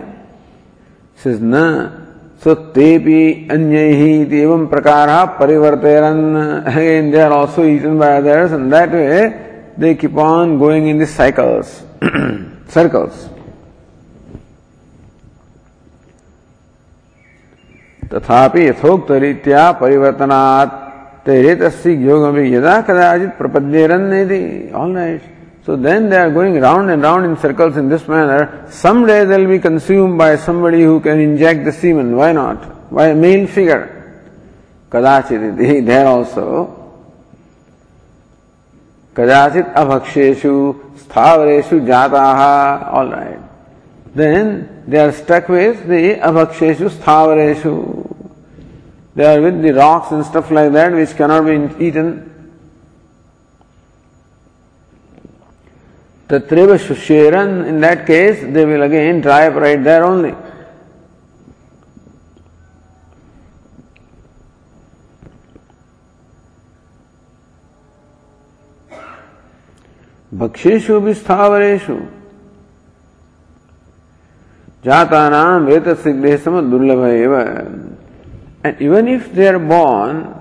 sees 1.24 1.38
न 1.42 1.54
so 2.44 2.54
तेपि 2.74 3.22
अन्यैः 3.52 4.00
एवं 4.40 4.66
प्रकारः 4.66 5.24
परिवर्तयन्। 5.38 6.24
Again 6.66 7.10
they 7.10 7.20
they 9.80 9.94
keep 9.94 10.18
on 10.18 10.58
going 10.58 10.88
in 10.88 11.04
cycles 11.04 11.68
circles 12.74 13.16
तथापि 18.12 18.62
यथोक्त 18.68 19.10
रीत्या 19.22 19.70
परिवर्तनात् 19.80 20.74
तेरेतस्य 21.26 21.92
योगम 22.06 22.36
यदा 22.38 22.80
कदाचित 22.88 23.30
प्रपद्येरन्नेति 23.38 24.42
all 24.74 24.90
right 24.96 25.22
So 25.66 25.74
then 25.74 26.08
they 26.08 26.16
are 26.16 26.30
going 26.30 26.60
round 26.60 26.90
and 26.90 27.02
round 27.02 27.24
in 27.24 27.36
circles 27.36 27.76
in 27.76 27.88
this 27.88 28.06
manner. 28.06 28.68
Someday 28.70 29.24
they 29.24 29.44
will 29.44 29.48
be 29.48 29.58
consumed 29.58 30.16
by 30.16 30.36
somebody 30.36 30.82
who 30.82 31.00
can 31.00 31.18
inject 31.18 31.64
the 31.64 31.72
semen. 31.72 32.14
Why 32.14 32.30
not? 32.30 32.94
By 32.94 33.08
a 33.08 33.16
male 33.16 33.48
figure. 33.48 34.22
Kadachiridhi, 34.88 35.84
there 35.90 36.06
also. 36.06 37.02
Kadachit 39.12 39.74
abhakshesu 39.74 40.94
sthavareshu 41.00 41.84
jataha. 41.84 42.86
Alright. 42.92 43.40
Then 44.14 44.84
they 44.86 44.98
are 44.98 45.10
stuck 45.10 45.48
with 45.48 45.88
the 45.88 46.14
abhakshesu 46.14 46.90
sthavareshu. 46.90 48.30
They 49.16 49.24
are 49.24 49.40
with 49.40 49.60
the 49.62 49.74
rocks 49.74 50.12
and 50.12 50.24
stuff 50.24 50.48
like 50.52 50.70
that 50.74 50.92
which 50.92 51.16
cannot 51.16 51.44
be 51.44 51.84
eaten 51.84 52.35
Tatreva 56.28 56.76
Shusheran, 56.76 57.66
in 57.66 57.80
that 57.80 58.06
case, 58.06 58.40
they 58.42 58.64
will 58.64 58.82
again 58.82 59.24
up 59.26 59.54
right 59.54 59.82
there 59.82 60.04
only. 60.04 60.34
भक्षेशु 70.34 71.00
भी 71.00 71.12
स्थावरेशु 71.14 71.94
जाता 74.84 75.28
नाम 75.32 75.64
वेत 75.66 75.88
सिद्धे 76.02 76.36
दुर्लभ 76.70 77.04
एवं 77.06 77.96
And 78.64 78.82
even 78.82 79.06
if 79.06 79.32
they 79.32 79.46
are 79.46 79.60
born 79.60 80.34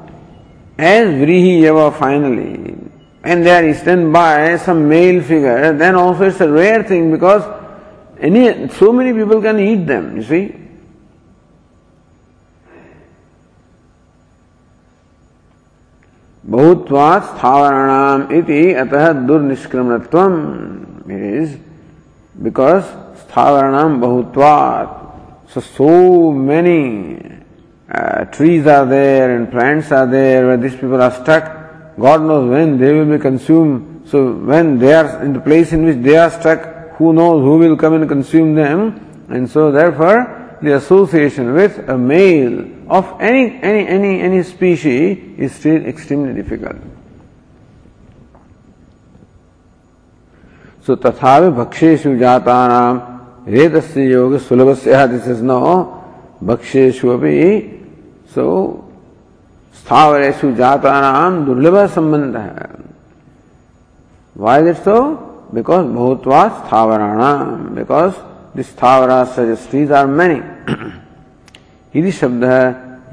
as 0.80 1.08
Vrihi 1.10 1.62
Yava 1.62 1.94
finally, 1.94 2.76
and 3.25 3.45
they 3.45 3.51
are 3.51 3.69
eaten 3.69 4.13
by 4.13 4.57
some 4.57 4.89
male 4.89 5.23
figure, 5.23 5.73
then 5.73 5.95
also 5.95 6.25
it's 6.29 6.41
a 6.41 6.51
rare 6.51 6.83
thing 6.83 7.11
because 7.11 7.43
any, 8.19 8.69
so 8.69 8.93
many 8.93 9.13
people 9.13 9.41
can 9.41 9.59
eat 9.59 9.87
them, 9.87 10.17
you 10.17 10.23
see. 10.23 10.57
बहुत्वात् 16.51 17.25
स्थावराणाम 17.25 18.23
इति 18.35 18.63
अतः 18.83 19.13
दुर्निष्क्रमणत्वम 19.27 20.33
is 21.17 21.57
because 22.43 22.83
स्थावराणाम 23.21 24.01
बहुत्वात् 24.01 24.99
so 25.53 25.61
so 25.61 26.31
many 26.31 27.21
uh, 27.91 28.25
trees 28.27 28.69
are 28.69 28.87
there 28.87 29.37
and 29.37 29.51
plants 29.51 29.91
are 29.91 30.07
there 30.07 30.47
where 30.47 30.57
these 30.57 30.75
people 30.75 31.03
are 31.03 31.11
stuck. 31.11 31.54
God 31.99 32.23
knows 32.23 32.49
when 32.49 32.79
they 32.79 32.93
will 32.93 33.07
be 33.07 33.19
consumed. 33.19 34.09
So 34.09 34.33
when 34.33 34.79
they 34.79 34.93
are 34.95 35.23
in 35.23 35.33
the 35.33 35.41
place 35.41 35.73
in 35.73 35.85
which 35.85 35.99
they 35.99 36.17
are 36.17 36.31
stuck, 36.31 36.97
who 36.97 37.13
knows 37.13 37.43
who 37.43 37.59
will 37.59 37.77
come 37.77 37.95
and 37.95 38.09
consume 38.09 38.55
them. 38.55 39.27
And 39.29 39.49
so 39.49 39.71
therefore 39.71 40.59
the 40.63 40.77
association 40.77 41.55
with 41.55 41.89
a 41.89 41.97
male 41.97 42.67
of 42.91 43.21
any, 43.21 43.61
any, 43.63 43.87
any, 43.87 44.21
any 44.21 44.43
species 44.43 45.39
is 45.39 45.55
still 45.55 45.85
extremely 45.87 46.35
difficult. 46.35 46.77
So 50.83 50.97
tathavi 50.97 51.55
bhaksheshu 51.55 52.19
jatanam 52.19 53.45
redasya 53.47 54.11
yoga 54.11 54.39
sulabasya 54.39 55.11
this 55.11 55.27
is 55.27 55.43
no 55.43 56.01
भक्ष्येषु 56.43 57.09
अपि 57.17 57.37
सो 58.35 58.45
स्थावरेषु 59.80 60.52
जातानाम 60.52 61.46
दुर्लभ 61.46 61.78
संबंध 61.96 62.38
है। 62.38 62.70
Why 64.38 64.70
it 64.70 64.78
so 64.78 64.98
Because 65.54 65.86
bhutva 65.86 66.68
sthavarana. 66.68 67.74
Because 67.74 68.16
the 68.54 68.64
sthavara 68.64 69.26
suggesties 69.28 69.92
are 69.92 70.08
many. 70.08 70.42
इति 71.96 72.12
शब्द 72.12 72.44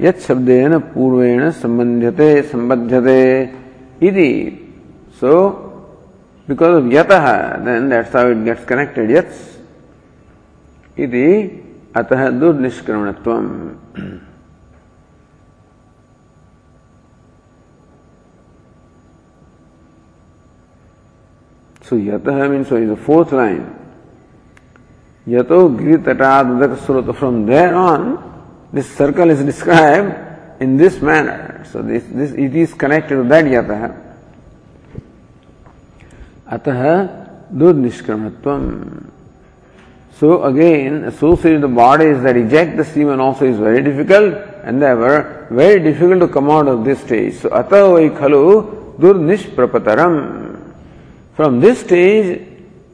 यत् 0.01 0.19
शब्देन 0.19 0.77
पूर्वेण 0.91 1.49
संबध्यते 1.51 2.41
संबध्यते 2.51 3.19
इति। 4.07 4.31
सो 5.19 5.33
बिकॉज़ 6.47 6.75
ऑफ़ 6.77 6.91
यतः 6.93 7.25
then 7.65 7.89
that's 7.89 8.15
how 8.15 8.31
it 8.31 8.43
gets 8.43 8.65
connected 8.65 9.11
यत्स 9.11 9.37
इति 10.99 11.27
अतः 11.95 12.29
दुर्निष्क्रमणत्वम्। 12.43 13.47
So 21.83 21.97
yataha 21.97 22.49
means 22.49 22.69
so 22.69 22.77
is 22.77 22.89
the 22.89 22.95
fourth 22.95 23.31
line. 23.31 23.79
Yato 25.27 25.77
giri 25.77 25.97
srota. 25.97 27.15
From 27.15 27.45
there 27.45 27.75
on, 27.75 28.67
this 28.71 28.89
circle 28.95 29.29
is 29.29 29.43
described 29.43 30.61
in 30.61 30.77
this 30.77 31.01
manner. 31.01 31.65
So 31.71 31.81
this, 31.81 32.03
this 32.05 32.31
it 32.31 32.55
is 32.55 32.73
connected 32.73 33.15
to 33.15 33.23
that 33.23 33.45
yataha. 33.45 33.99
Ataha 36.49 37.53
durnishkramatvam. 37.53 39.09
So 40.15 40.43
again, 40.43 41.03
associating 41.05 41.61
the 41.61 41.67
bodies 41.67 42.21
that 42.23 42.37
eject 42.37 42.77
the 42.77 42.85
semen 42.85 43.19
also 43.19 43.45
is 43.45 43.57
very 43.57 43.81
difficult 43.81 44.35
and 44.63 44.81
therefore 44.81 45.47
very 45.51 45.81
difficult 45.81 46.21
to 46.21 46.27
come 46.29 46.49
out 46.49 46.67
of 46.67 46.85
this 46.85 47.01
stage. 47.01 47.35
So 47.35 47.49
atavai 47.49 48.17
khalu 48.17 48.97
durnishprapataram. 48.99 50.42
From 51.35 51.59
this 51.59 51.79
stage, 51.79 52.47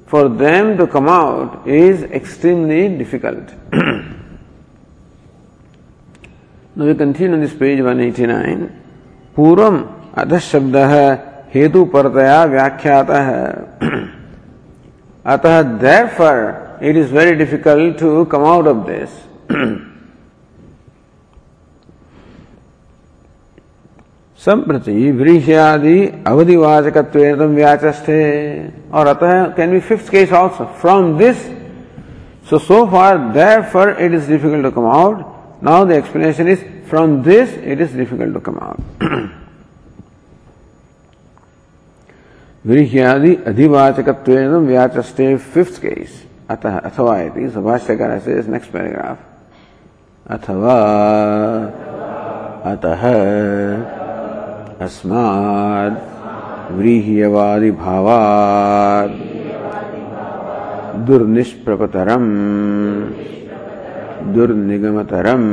for 0.08 0.30
them 0.30 0.78
to 0.78 0.88
come 0.88 1.10
out 1.10 1.68
is 1.68 2.04
extremely 2.04 2.98
difficult. 2.98 3.52
now 6.76 6.86
we 6.86 6.96
continue 6.96 7.34
on 7.34 7.42
this 7.42 7.54
page 7.54 7.80
189. 7.80 8.70
पूर्वम 9.36 9.76
अध 10.22 10.34
शब्द 10.42 10.76
हेतु 11.54 11.84
परतया 11.94 12.44
व्याख्यात 12.54 13.10
अतः 15.26 15.62
therefore 16.18 16.36
it 16.84 16.96
is 16.98 17.14
very 17.14 17.36
difficult 17.44 18.00
to 18.00 18.10
come 18.34 18.44
out 18.46 18.68
of 18.68 18.82
this 18.88 19.12
संप्रति 24.46 25.12
व्रीह्यादि 25.12 25.98
अवधिवाचक 26.28 26.98
व्याचस्थे 27.16 28.20
और 28.94 29.08
अतः 29.08 29.44
can 29.56 29.72
be 29.72 29.80
fifth 29.80 30.12
case 30.12 30.32
also 30.34 30.66
from 30.82 31.18
this 31.18 31.42
so 32.50 32.58
so 32.60 32.86
far 32.92 33.18
therefore 33.74 33.90
it 34.00 34.14
is 34.14 34.30
difficult 34.32 34.64
to 34.64 34.72
come 34.72 34.88
out 34.90 35.26
now 35.64 35.86
the 35.86 35.92
explanation 35.92 36.48
is 36.48 36.64
from 36.90 37.22
this 37.24 37.58
it 37.58 37.82
is 37.82 37.98
difficult 37.98 38.34
to 38.34 38.40
come 38.40 38.60
out 38.62 39.30
व्रीह्यादि 42.66 43.36
अधिवाचक 43.48 44.10
व्याचस्ते 44.30 45.36
fifth 45.54 45.82
case 45.82 46.24
अतः 46.50 46.78
अथवा 46.80 47.20
इति 47.22 47.50
सुभाष्यकार 47.50 48.20
से 48.20 48.42
next 48.52 48.72
paragraph 48.72 49.18
अथवा 50.32 50.76
अतः 52.72 53.04
अस्माद् 54.87 55.97
व्रीह्यवादिभावात् 56.79 58.35
दुर्निष्प्रपतरम् 61.07 62.31
दुर्निगमतरम् 64.35 65.49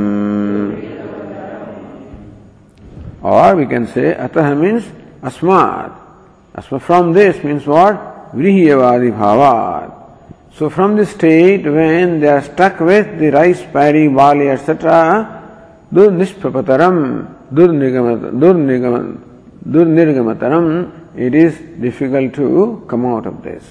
or 3.22 3.54
we 3.54 3.66
can 3.66 3.86
say 3.86 4.14
atah 4.14 4.58
means 4.58 4.84
asmat 5.22 5.92
asma 6.54 6.80
from 6.80 7.12
this 7.12 7.42
means 7.44 7.66
what 7.66 8.32
vrihyavadi 8.34 9.12
bhavat 9.12 9.92
so 10.54 10.68
from 10.68 10.96
the 10.96 11.06
state 11.06 11.64
when 11.64 12.18
they 12.20 12.28
are 12.28 12.42
stuck 12.42 12.80
with 12.80 13.18
the 13.18 13.30
rice 13.30 13.62
paddy 13.72 14.08
barley 14.08 14.48
etc 14.48 15.38
durnishprapataram 17.53 19.23
Durnirgamataram, 19.67 21.17
it 21.17 21.35
is 21.35 21.57
difficult 21.81 22.33
to 22.35 22.85
come 22.87 23.05
out 23.05 23.25
of 23.25 23.43
this. 23.43 23.65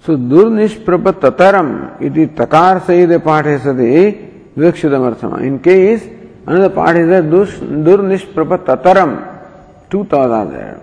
so 0.00 0.16
Durnishprapatataram, 0.16 2.00
iti 2.00 2.28
takar 2.28 2.80
sayide 2.82 3.20
pathe 3.20 3.60
sati 3.60 4.30
vikshudam 4.56 5.42
In 5.42 5.58
case 5.58 6.06
another 6.46 6.70
part 6.70 6.98
is 6.98 7.08
there, 7.08 7.22
Durnishprapatataram, 7.22 9.90
two 9.90 10.04
thoughts 10.04 10.30
are 10.30 10.46
there. 10.46 10.80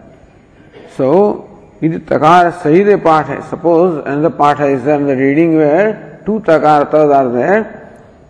So, 0.98 1.48
iti 1.82 2.00
takar 2.00 2.52
sayide 2.62 3.02
pathe, 3.02 3.41
suppose 3.50 4.04
another 4.06 4.32
part 4.32 4.60
is 4.60 4.84
there 4.84 5.00
in 5.00 5.08
the 5.08 5.15
reading 5.15 5.56
where 5.56 6.22
two 6.26 6.41
takar 6.41 6.94
are 6.94 7.30
there, 7.32 7.81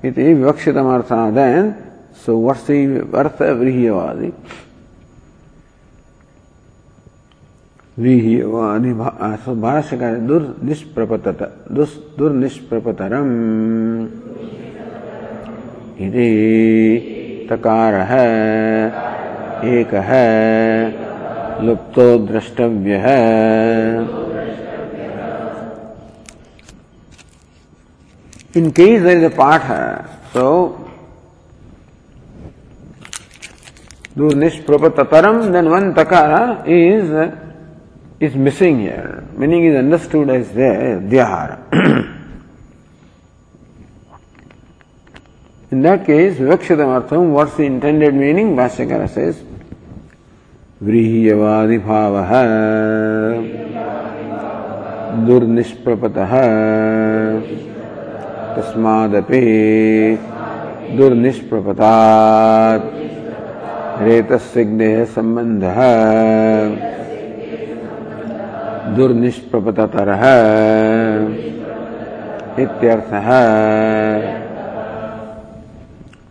इति 0.05 0.33
विवक्षितमर्थः। 0.33 1.29
Then 1.31 1.73
so 2.13 2.37
what's 2.37 2.63
the 2.67 2.77
अर्थ 3.17 3.41
व्रीह्यवादी 3.41 4.27
व्रीह्यवादी 7.99 8.93
भाष्यकार 9.61 10.15
दुर्निष्प्रपतत 10.27 11.41
दुर्निष्प्रपतरम् 12.17 13.31
इति 16.05 16.27
तकारः 17.49 18.13
एकः 19.71 20.11
लुप्तो 21.65 22.07
द्रष्टव्यः 22.27 23.07
In 28.53 28.73
case 28.73 29.01
there 29.01 29.17
is 29.17 29.23
a 29.23 29.35
patha, 29.35 30.05
so 30.33 30.89
do 34.15 34.29
nishprapatataram, 34.29 35.51
then 35.53 35.69
one 35.69 35.93
takara 35.93 36.67
is 36.67 37.09
is 38.19 38.35
missing 38.35 38.81
here. 38.81 39.23
Meaning 39.37 39.63
is 39.65 39.75
understood 39.77 40.29
as 40.29 40.51
there, 40.53 40.99
dhyahara. 40.99 41.59
In 45.71 45.81
that 45.83 46.05
case, 46.05 46.35
vivakshitam 46.35 47.31
what's 47.31 47.55
the 47.55 47.63
intended 47.63 48.13
meaning? 48.13 48.57
Bhashyakara 48.57 49.09
says, 49.09 49.41
व्रीह्यवादि 50.83 51.77
भावः 51.85 52.31
दुर्निष्प्रपतः 55.25 57.70
तस्मादपि 58.55 59.41
दुर्निष्प्रपतात् 60.97 62.85
रेतस्सिग्नेः 64.01 65.05
सम्बन्धः। 65.15 65.79
दुर्निष्प्रपततरः 68.95 70.23
इत्यर्थः। 72.63 73.27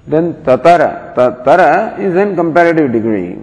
Then 0.06 0.34
tatara 0.44 1.14
tatara 1.14 1.98
is 1.98 2.16
in 2.16 2.34
comparative 2.34 2.90
degree. 2.90 3.38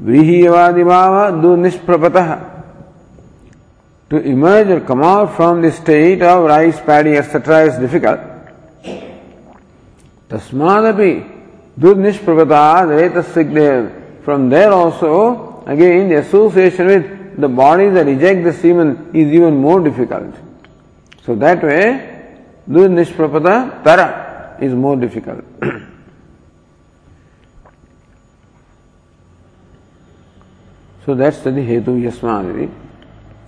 Vrihiyavadi 0.00 0.82
bhava 0.86 1.42
du 1.42 1.56
nisprapatah 1.56 2.59
to 4.10 4.16
emerge 4.18 4.68
or 4.68 4.80
come 4.80 5.02
out 5.04 5.34
from 5.36 5.62
the 5.62 5.70
state 5.70 6.20
of 6.20 6.44
rice, 6.44 6.80
paddy, 6.80 7.16
etc. 7.16 7.66
is 7.66 7.78
difficult. 7.78 8.18
Tasmadapi 10.28 11.24
durnishpravata 11.78 13.24
From 14.24 14.48
there 14.48 14.72
also, 14.72 15.62
again, 15.64 16.08
the 16.08 16.16
association 16.16 16.86
with 16.86 17.40
the 17.40 17.48
bodies 17.48 17.94
that 17.94 18.08
eject 18.08 18.42
the 18.42 18.52
semen 18.52 19.10
is 19.14 19.32
even 19.32 19.56
more 19.56 19.80
difficult. 19.80 20.34
So 21.24 21.36
that 21.36 21.62
way, 21.62 22.34
durnishpravata 22.68 23.84
tara 23.84 24.56
is 24.60 24.74
more 24.74 24.96
difficult. 24.96 25.44
so 31.06 31.14
that's 31.14 31.38
the 31.42 31.50
hetu 31.50 31.96
yasmadiri. 32.02 32.89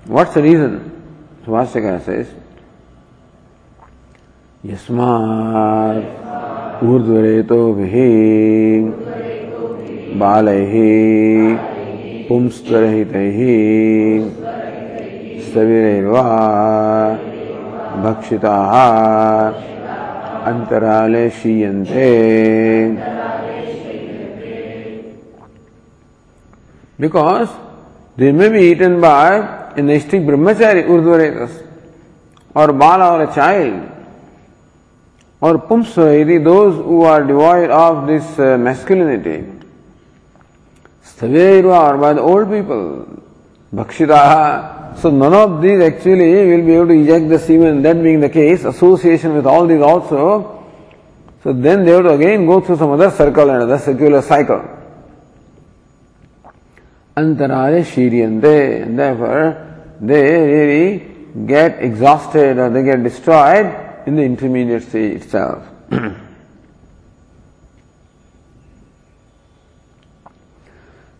What's 0.06 0.34
the 0.34 0.42
reason? 0.42 0.92
Svastikara 1.46 2.02
says, 2.04 2.28
यस्मात् 4.66 6.06
ऊर्ध्वरेतोभिः 6.84 7.96
बालैः 10.20 10.74
पुंस्तरहितैः 12.28 13.40
स्थविरैर्वा 15.46 16.24
भक्षिताः 18.04 18.74
अंतराले 20.52 21.30
शीयन्ते 21.40 22.10
because 27.00 27.50
they 28.18 28.32
may 28.32 28.50
be 28.50 28.72
eaten 28.72 29.00
by 29.00 29.61
a 29.79 29.81
Naistic 29.81 30.25
brahmachari, 30.25 30.85
Urdhvaretas, 30.85 31.67
or 32.55 32.73
Bala 32.73 33.13
or 33.19 33.31
a 33.31 33.35
child, 33.35 33.89
or 35.41 35.59
Pumsvairi, 35.59 36.43
those 36.43 36.77
who 36.77 37.03
are 37.03 37.25
devoid 37.25 37.71
of 37.71 38.07
this 38.07 38.39
uh, 38.39 38.57
masculinity. 38.59 39.45
Stavirva, 41.05 41.95
or 41.95 41.99
by 41.99 42.13
the 42.13 42.21
old 42.21 42.49
people, 42.51 43.23
Bhakshitaha. 43.75 44.99
So 44.99 45.11
none 45.11 45.33
of 45.33 45.63
these 45.63 45.81
actually 45.81 46.47
will 46.47 46.67
be 46.67 46.75
able 46.75 46.89
to 46.89 46.93
eject 46.93 47.29
the 47.29 47.39
semen, 47.39 47.83
that 47.83 48.03
being 48.03 48.21
the 48.21 48.29
case, 48.29 48.65
association 48.65 49.35
with 49.35 49.47
all 49.47 49.67
these 49.67 49.81
also. 49.81 50.65
So 51.43 51.53
then 51.53 51.85
they 51.85 51.93
have 51.93 52.05
to 52.05 52.11
again 52.11 52.47
go 52.47 52.61
through 52.61 52.77
some 52.77 52.91
other 52.91 53.11
circle, 53.11 53.51
another 53.51 53.79
circular 53.79 54.23
cycle. 54.23 54.63
Antarare 57.17 57.85
shiryante, 57.85 58.83
and 58.83 58.99
therefore 58.99 59.97
they 60.01 60.23
really 60.23 61.47
get 61.47 61.83
exhausted 61.83 62.59
or 62.59 62.71
they 62.71 62.83
get 62.83 63.03
destroyed 63.03 63.67
in 64.07 64.17
the 64.17 64.23
intermediate 64.23 64.83
stage 64.83 65.23
itself. 65.23 65.69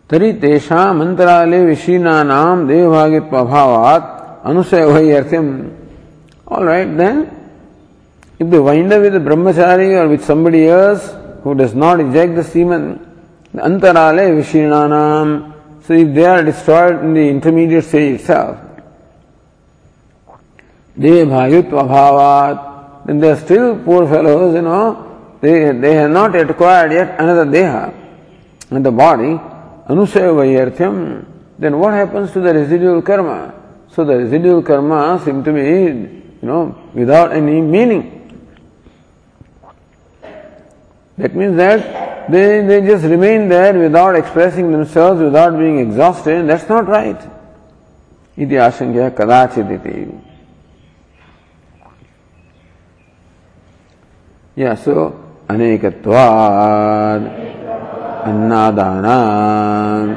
तरी 0.09 0.31
तेषाम 0.41 1.01
अंतराले 1.01 1.59
विशीनानाम 1.65 2.67
देवभागित्व 2.67 3.37
अभावात 3.37 4.03
अनुसय 4.45 4.83
वही 4.85 5.11
अर्थम 5.11 5.47
all 6.51 6.63
right 6.67 6.87
then 6.97 7.21
if 8.41 8.47
the 8.47 8.55
wind 8.67 8.93
with 8.93 9.15
brahmachari 9.29 9.95
or 9.95 10.07
with 10.07 10.19
somebody 10.21 10.65
else 10.67 11.09
who 11.43 11.55
does 11.55 11.73
not 11.73 11.99
eject 11.99 12.35
the 12.35 12.43
semen 12.43 12.99
the 13.53 13.61
antarale 13.61 14.25
vishinanam 14.41 15.52
so 15.85 15.93
if 15.93 16.13
they 16.13 16.25
are 16.25 16.43
destroyed 16.43 17.03
in 17.03 17.13
the 17.13 17.27
intermediate 17.29 17.85
stage 17.85 18.19
itself 18.19 18.57
devayutva 20.97 21.87
bhavat 21.93 23.05
then 23.05 23.19
they 23.19 23.31
are 23.31 23.41
still 23.47 23.77
poor 23.83 24.07
fellows 24.07 24.53
you 24.55 24.61
know 24.61 24.85
they 25.41 25.71
they 25.71 25.95
have 25.95 26.11
not 26.11 26.33
yet 26.33 26.49
acquired 26.49 26.91
yet 26.91 27.19
another 27.19 27.45
deha 27.45 27.93
and 28.71 28.85
the 28.85 28.91
body 28.91 29.39
anusaya 29.87 30.31
vayarthyam, 30.33 31.25
then 31.59 31.77
what 31.79 31.93
happens 31.93 32.31
to 32.31 32.39
the 32.39 32.53
residual 32.53 33.01
karma? 33.01 33.53
So 33.89 34.03
the 34.05 34.17
residual 34.17 34.63
karma 34.63 35.21
seem 35.23 35.43
to 35.43 35.53
be, 35.53 35.61
you 35.61 36.39
know, 36.41 36.75
without 36.93 37.33
any 37.33 37.61
meaning. 37.61 38.19
That 41.17 41.35
means 41.35 41.55
that 41.57 42.02
they, 42.29 42.61
they 42.61 42.81
just 42.81 43.03
remain 43.03 43.49
there 43.49 43.77
without 43.77 44.15
expressing 44.15 44.71
themselves, 44.71 45.21
without 45.21 45.57
being 45.57 45.79
exhausted, 45.79 46.47
that's 46.47 46.67
not 46.69 46.87
right. 46.87 47.19
Iti 48.37 48.55
asangya 48.55 49.11
kadachiditi. 49.11 50.21
Yes, 54.55 54.83
so, 54.83 55.19
anekatvad, 55.47 57.21
annadanam. 58.23 60.07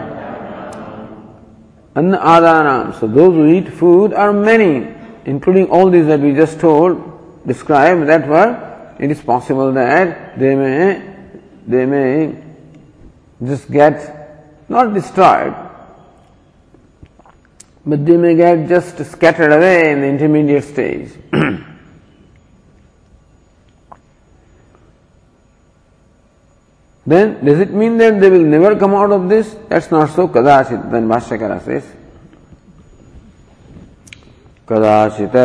Annadanam. 1.95 3.01
So, 3.01 3.07
those 3.07 3.35
who 3.35 3.47
eat 3.47 3.69
food 3.71 4.12
are 4.12 4.33
many, 4.33 4.95
including 5.25 5.71
all 5.71 5.90
these 5.90 6.07
that 6.07 6.21
we 6.21 6.35
just 6.35 6.61
told, 6.61 7.47
describe 7.47 8.07
that 8.07 8.29
were, 8.29 8.95
it 8.99 9.11
is 9.11 9.21
possible 9.21 9.73
that 9.73 10.38
they 10.38 10.55
may 10.55 11.15
they 11.67 11.86
may 11.86 12.36
just 13.43 13.71
get, 13.71 14.65
not 14.69 14.93
destroyed, 14.93 15.54
but 17.86 18.06
they 18.06 18.17
may 18.17 18.36
get 18.36 18.67
just 18.67 19.04
scattered 19.12 19.52
away 19.52 19.91
in 19.91 20.02
the 20.02 20.08
intermediate 20.08 20.63
stage. 20.63 21.12
then 27.06 27.43
does 27.43 27.60
it 27.60 27.71
mean 27.71 27.97
that 27.97 28.19
they 28.19 28.30
will 28.30 28.45
never 28.45 28.76
come 28.76 28.93
out 28.93 29.12
of 29.12 29.28
this? 29.28 29.56
That's 29.67 29.89
not 29.91 30.10
so. 30.10 30.28
Kadachit, 30.28 30.91
then 30.91 31.08
Bhashyakara 31.08 31.63
says. 31.63 31.84
कदाचित 34.71 35.36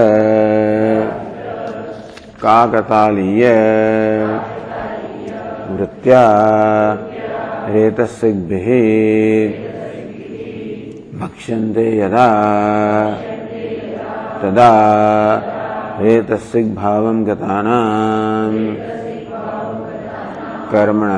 काकतालीय 2.42 3.44
वृत्त्या 5.77 6.23
रेतसिग्भिः 7.69 8.67
भक्ष्यन्ते 11.19 11.85
यदा। 11.97 12.27
तदा 14.41 14.71
रेतसिग्भावं 16.01 17.17
गतानाम् 17.27 18.59
कर्मण 20.71 21.11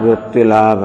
वृत्तिलाभ। 0.00 0.82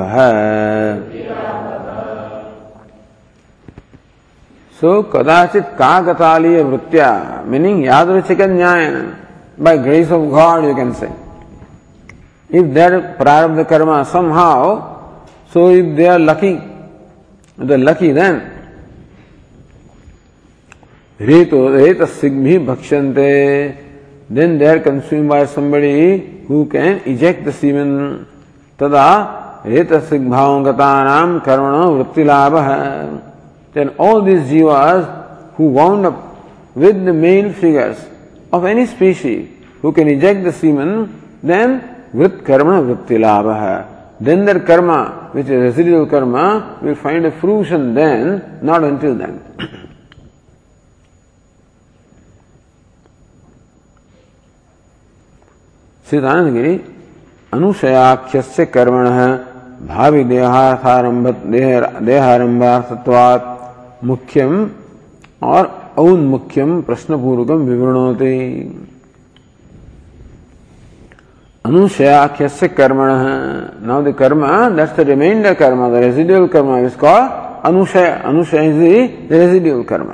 सो 4.79 5.01
कदाचित 5.13 5.65
काकतालीय 5.79 6.61
वृत्तिया 6.63 7.11
meaning 7.45 7.85
यादृशिक 7.85 8.41
न्याय 8.41 8.85
by 9.59 9.75
grace 9.77 10.11
of 10.11 10.21
God 10.31 10.63
you 10.63 10.73
can 10.73 10.93
say. 10.95 11.09
If 12.49 12.73
that 12.73 13.17
prarabdha 13.19 13.67
karma 13.67 14.05
somehow, 14.05 15.25
so 15.51 15.69
if 15.69 15.95
they 15.95 16.07
are 16.07 16.19
lucky, 16.19 16.59
they 17.57 17.73
are 17.73 17.77
lucky 17.77 18.11
then. 18.11 18.55
Reto, 21.19 21.69
reta 21.69 22.07
sigmi 22.07 22.57
bhakshante, 22.65 23.85
then 24.29 24.57
they 24.57 24.67
are 24.67 24.79
consumed 24.79 25.27
by 25.27 25.45
somebody 25.45 26.43
who 26.47 26.65
can 26.67 26.99
eject 27.05 27.43
the 27.45 27.51
semen 27.51 28.25
tada 28.77 29.63
retasik 29.63 30.21
bhavangatanam 30.33 31.43
karmana 31.43 31.83
vrittilabha 31.97 33.21
then 33.73 33.89
all 33.97 34.21
these 34.21 34.41
jivas 34.51 35.55
who 35.55 35.65
wound 35.69 36.05
up 36.05 36.17
with 36.75 37.03
the 37.05 37.13
male 37.13 37.51
figures 37.53 37.97
of 38.53 38.65
any 38.65 38.85
species 38.85 39.49
who 39.81 39.91
can 39.91 40.07
eject 40.07 40.43
the 40.43 40.53
semen 40.53 40.91
then 41.43 41.98
वृत्त 42.15 42.43
कर्म 42.45 42.69
वृत्ति 42.79 43.17
लाभ 43.17 43.47
है 43.53 43.77
then 44.23 44.45
there 44.45 44.57
karma 44.59 44.91
which 45.35 45.49
residual 45.49 46.05
karma 46.05 46.37
will 46.83 46.95
find 46.95 47.25
a 47.25 47.29
fruition 47.39 47.93
then 47.95 48.41
not 48.63 48.83
until 48.83 49.13
then 49.15 49.39
Shri 56.07 56.19
अनुशयाख्य 57.53 58.65
कर्मण 58.65 59.07
भावी 59.87 60.23
देहारंभ 60.23 61.27
देहारंभार्थत्वात् 62.05 63.45
मुख्यम 64.05 64.53
और 65.43 65.67
औन 65.99 66.37
प्रश्नपूर्वक 66.81 67.51
विवृणते 67.61 68.33
अनुशया 71.69 72.25
कैसे 72.37 72.67
कर्म 72.73 72.99
now 73.87 74.01
the 74.03 74.13
karma 74.19 74.41
that's 74.75 74.93
the 74.97 74.99
reminder 75.07 75.53
karma 75.53 75.81
the 75.91 75.95
residual 76.03 76.47
karma 76.55 76.69
is 76.77 76.95
called 76.97 77.29
anushaya 77.69 78.07
अनुशय 78.25 78.69
इज़ 78.69 78.79
द 79.29 79.31
रेजिडुअल 79.33 79.83
कर्म. 79.91 80.09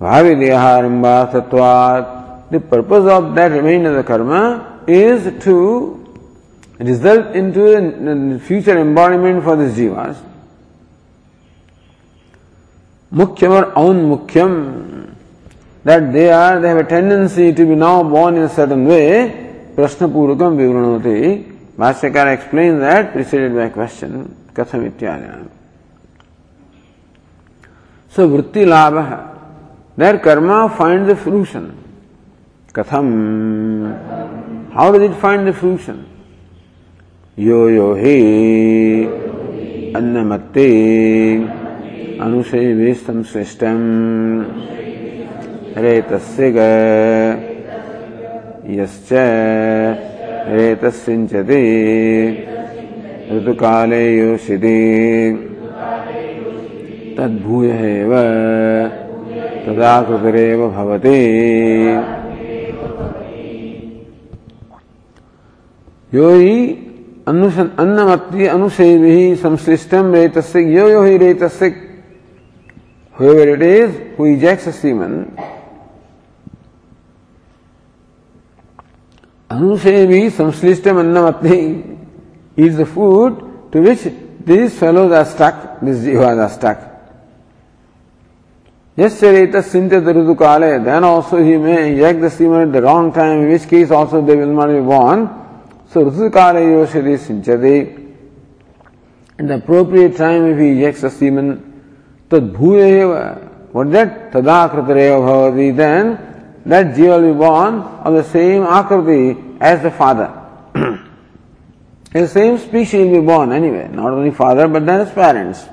भावी 0.00 0.34
देह 0.34 0.60
आरंभा 0.60 1.14
the 2.52 2.60
purpose 2.70 3.10
of 3.14 3.24
that 3.34 3.52
reminder 3.52 4.00
the 4.00 4.04
karma 4.04 4.30
is 4.90 5.28
to 5.44 5.56
result 6.80 7.36
in 7.36 7.50
to 7.52 7.66
future 8.46 8.76
embodiment 8.78 9.42
for 9.44 9.56
this 9.56 9.74
जीवास 9.74 10.22
मुख्यम 13.12 13.52
और 13.52 13.72
अवन 13.76 13.96
मुख्यम 14.06 14.56
that 15.84 16.02
they 16.12 16.30
are 16.30 16.58
they 16.60 16.68
have 16.68 16.78
a 16.78 16.88
tendency 16.88 17.52
to 17.52 17.66
be 17.66 17.74
now 17.76 18.02
born 18.10 18.36
in 18.36 18.48
certain 18.56 18.86
way 18.86 19.04
प्रश्न 19.80 20.06
पूर्वक 20.12 20.42
विवरण 20.52 20.84
होते 20.84 21.12
भाष्यकार 21.78 22.28
explain 22.28 22.78
that 22.80 23.12
preceded 23.12 23.54
by 23.54 23.68
question 23.68 24.10
कथम 24.56 24.84
इत्यादि 24.86 25.28
सो 28.12 28.26
वृत्ति 28.28 28.64
लाभ। 28.64 28.96
Their 29.98 30.16
karma 30.16 30.56
find 30.68 31.06
the 31.08 31.14
fruition 31.16 31.64
कथम? 32.76 33.06
How 34.74 34.92
does 34.92 35.02
it 35.02 35.14
find 35.22 35.48
the 35.48 35.52
fruition 35.54 36.04
यो 37.38 37.68
यो 37.68 37.92
हे 37.94 38.16
अन्नमत्ते। 39.96 40.68
अनुसेवेस्तम 42.20 43.22
श्रेष्ठ। 43.22 43.64
रेतस्य 45.78 46.50
गय 46.52 47.49
यश्च 48.66 49.08
रेतस्सिञ्चति 50.48 51.62
ऋतुकाले 53.32 54.18
योषिति। 54.18 54.78
तद्भूय 57.18 57.68
एव। 57.68 58.14
तदा 59.66 60.02
कृतिरेव 60.02 60.68
भवति। 60.68 61.20
यो 66.14 66.30
हि 66.30 66.72
अन्नमत्ति 67.28 68.46
अनुसेवि 68.46 69.36
संश्लिष्टम 69.36 70.14
रेतस्य 70.14 70.60
यो 70.60 70.88
यो 70.88 71.02
हि 71.04 71.16
रेतस्य 71.16 71.72
whoever 73.20 73.48
it 73.54 73.62
is 73.62 73.90
संशय 79.60 80.06
भी 80.06 80.28
संश्लिष्ट 80.32 80.86
अन्नम 80.88 81.26
अपने 81.26 81.56
is 82.56 82.80
the 82.80 82.84
food 82.94 83.40
to 83.72 83.80
which 83.82 84.06
this 84.46 84.78
fellow 84.78 85.08
is stuck 85.08 85.54
this 85.84 85.96
jiva 86.04 86.34
is stuck 86.34 86.86
यस्य 88.98 89.30
रेत 89.32 89.56
सिंत 89.64 89.92
दरुदु 90.06 90.34
काले 90.34 90.70
देन 90.86 91.04
आल्सो 91.04 91.36
ही 91.38 91.56
मे 91.64 91.76
यक 91.98 92.20
the 92.22 92.28
semen 92.36 92.72
the 92.72 92.76
wrong 92.86 93.12
time 93.14 93.44
which 93.50 93.64
case 93.72 93.92
also 93.92 94.20
they 94.28 94.36
will 94.36 94.48
not 94.56 94.70
be 94.70 94.80
born 94.88 95.26
so 95.92 96.02
Rudu 96.08 96.30
काले 96.30 96.64
योशदि 96.64 97.16
सिंचदे 97.26 97.76
in 99.38 99.46
the 99.46 99.50
appropriate 99.60 100.16
time 100.18 100.46
if 100.50 100.58
he 100.60 100.70
x 100.84 101.04
the 101.04 101.08
semen 101.20 101.52
तद 102.30 102.52
भूयेव 102.56 103.12
व्हाट 103.12 103.86
दैट 103.94 104.18
तदा 104.32 104.58
कृतरेव 104.72 105.20
भवति 105.26 105.70
then 105.82 106.16
that 106.65 106.95
jiva 106.95 107.21
will 107.21 107.33
be 107.33 107.37
born 107.37 107.75
of 107.75 108.13
the 108.13 108.23
same 108.23 108.63
akriti 108.63 109.57
as 109.61 109.81
the 109.81 109.91
father. 109.91 110.31
the 112.13 112.27
same 112.27 112.57
species 112.57 113.05
will 113.05 113.21
be 113.21 113.25
born 113.25 113.51
anyway, 113.51 113.87
not 113.91 114.11
only 114.11 114.31
father 114.31 114.67
but 114.67 114.85
then 114.85 115.05
his 115.05 115.13
parents. 115.13 115.65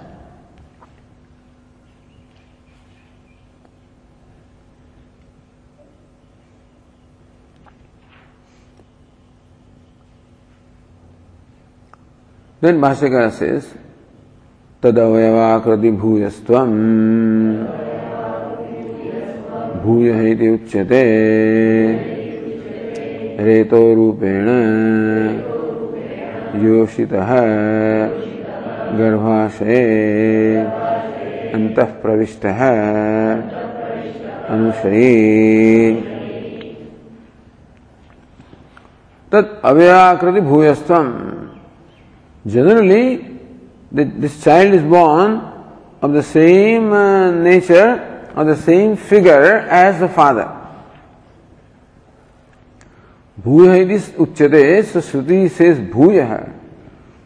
Then 12.62 12.80
Bhashyakara 12.80 13.32
says, 13.32 13.66
तदवयवाकृति 14.82 15.90
भूयस्त्वम् 15.98 16.74
भूय 19.87 20.31
इति 20.31 20.47
उच्यते। 20.49 21.03
रेतो 23.39 23.81
रूपेण 23.95 24.47
योषितः 26.63 27.31
गर्भाशये 28.97 29.83
अन्तः 31.53 31.89
प्रविष्टः 32.03 32.59
अनुशयी। 34.55 35.95
तत् 39.31 39.51
भूयस्त्वम्। 40.49 41.11
Generally, 42.47 43.05
this 43.93 44.35
child 44.43 44.73
is 44.73 44.83
born 44.83 45.31
of 46.01 46.13
the 46.13 46.23
same 46.23 46.85
uh, 46.93 47.31
nature 47.47 48.06
or 48.37 48.45
the 48.45 48.55
same 48.55 48.95
figure 48.95 49.57
as 49.83 49.99
the 49.99 50.07
father. 50.07 50.47
Bhuya 53.41 53.89
is 53.89 54.09
uchyate, 54.09 54.85
so 54.85 54.99
Shruti 55.01 55.49
says 55.49 55.79
bhuya. 55.79 56.53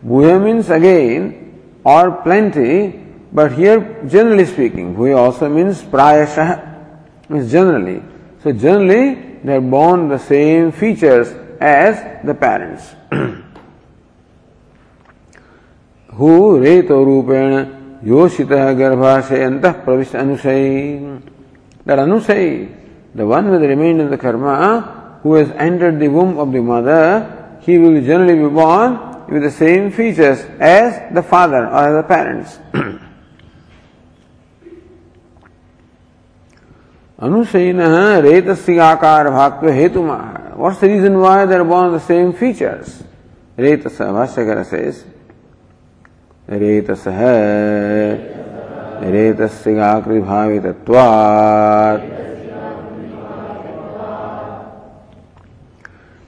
Bhuya 0.06 0.42
means 0.42 0.70
again 0.70 1.82
or 1.84 2.12
plenty, 2.24 3.04
but 3.34 3.52
here 3.52 4.02
generally 4.08 4.46
speaking, 4.46 4.96
bhuya 4.96 5.18
also 5.18 5.50
means 5.50 5.82
prayashah, 5.82 7.30
means 7.30 7.52
generally. 7.52 8.02
So 8.42 8.54
generally 8.54 9.40
they 9.44 9.56
are 9.58 9.62
born 9.62 10.08
the 10.08 10.18
same 10.18 10.72
features 10.72 11.28
as 11.60 12.24
the 12.26 12.34
parents. 12.34 12.96
who 16.14 16.60
reto 16.60 17.04
rupena 17.04 17.81
yoshita 18.04 18.76
garbhashe 18.76 19.40
antah 19.46 19.74
pravish 19.86 20.12
anusai. 20.12 21.22
That 21.86 22.00
anusai, 22.00 22.70
the 23.16 23.26
one 23.26 23.50
with 23.50 23.62
the 23.62 23.68
remainder 23.68 24.06
of 24.06 24.12
the 24.12 24.18
karma, 24.18 25.20
who 25.24 25.36
has 25.36 25.52
entered 25.52 26.00
the 26.00 26.08
womb 26.08 26.38
of 26.38 26.52
the 26.52 26.62
mother, 26.62 27.58
he 27.62 27.78
will 27.78 28.02
generally 28.02 28.36
be 28.36 28.50
born 28.50 29.26
with 29.28 29.44
the 29.44 29.52
same 29.52 29.92
features 29.92 30.40
as 30.60 31.14
the 31.14 31.24
father 31.24 31.68
or 31.68 31.94
the 32.02 32.04
parents. 32.04 32.60
Anusayina 37.20 38.22
retasya 38.22 38.98
akar 38.98 39.28
bhaktva 39.30 39.72
hetuma. 39.72 40.56
What's 40.56 40.80
the 40.80 40.88
reason 40.88 41.20
why 41.20 41.46
they 41.46 41.56
are 41.56 41.64
born 41.64 41.92
with 41.92 42.02
the 42.02 42.08
same 42.08 42.34
features? 42.34 43.04
Retasa, 43.58 44.12
Bhashyakara 44.12 44.66
says, 44.66 45.06
रेतस 46.52 47.04
रेतस्याकृभावितत्वात् 49.04 52.02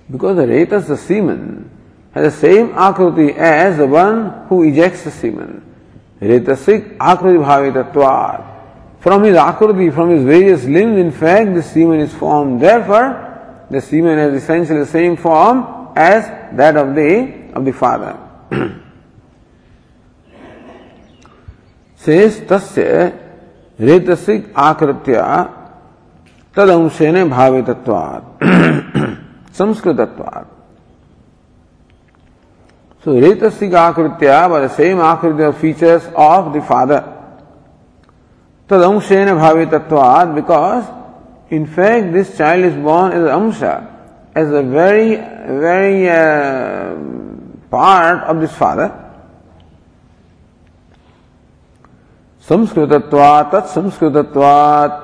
because 0.09 0.39
रेतस 0.41 0.91
the 0.91 0.95
semen 0.97 1.65
has 2.15 2.29
same 2.31 2.69
आकृति 2.79 3.27
as 3.47 3.79
one 3.91 4.31
who 4.49 4.63
ejects 4.63 5.07
semen 5.13 5.61
रेतसिक 6.21 6.97
आकृति 7.01 7.37
भावितत्वात् 7.39 9.03
from 9.03 9.23
his 9.23 9.37
आकृति 9.37 9.89
from 9.89 10.09
his 10.09 10.23
various 10.25 10.65
limbs 10.67 10.97
in 10.99 11.11
fact 11.19 11.51
the 11.57 11.61
semen 11.63 11.99
is 12.01 12.15
form 12.19 12.57
therefore 12.59 13.03
the 13.73 13.79
semen 13.81 14.19
has 14.19 14.35
essentially 14.35 14.81
the 14.81 14.85
same 14.87 15.15
form 15.25 15.63
as 16.01 16.23
that 16.57 16.77
of 16.77 16.89
the 16.89 16.99
of 17.57 17.63
the 17.63 17.71
father 17.73 18.81
शेष 22.05 22.39
तस् 22.49 22.77
रेतसिक 23.79 24.51
आकृत्या 24.59 25.25
तद 26.55 26.69
अंशे 26.69 27.11
ने 27.11 27.23
भावित्वाद 27.25 28.43
संस्कृतत्वाद 29.57 30.45
so 33.05 33.19
रेतसिक 33.19 33.75
आकृत्या 33.75 34.47
बाय 34.47 34.67
सेम 34.75 35.01
आकृति 35.01 35.43
of 35.43 35.55
features 35.61 36.11
of 36.17 36.51
the 36.53 36.61
father 36.69 36.99
तद 38.69 38.81
अंशे 38.81 39.23
ने 39.25 39.33
भावित्वाद 39.35 40.27
because 40.35 41.55
in 41.55 41.65
fact 41.75 42.11
this 42.13 42.37
child 42.37 42.65
is 42.65 42.77
born 42.81 43.13
as 43.13 43.27
अंश 43.29 43.63
as 44.37 44.53
a 44.53 44.61
very 44.69 45.15
very 45.57 46.05
part 47.71 48.23
of 48.23 48.37
this 48.37 48.55
father 48.57 49.02
संस्कृतत्वात्, 52.47 53.51
तत्संस्कृतत्वात्. 53.51 55.01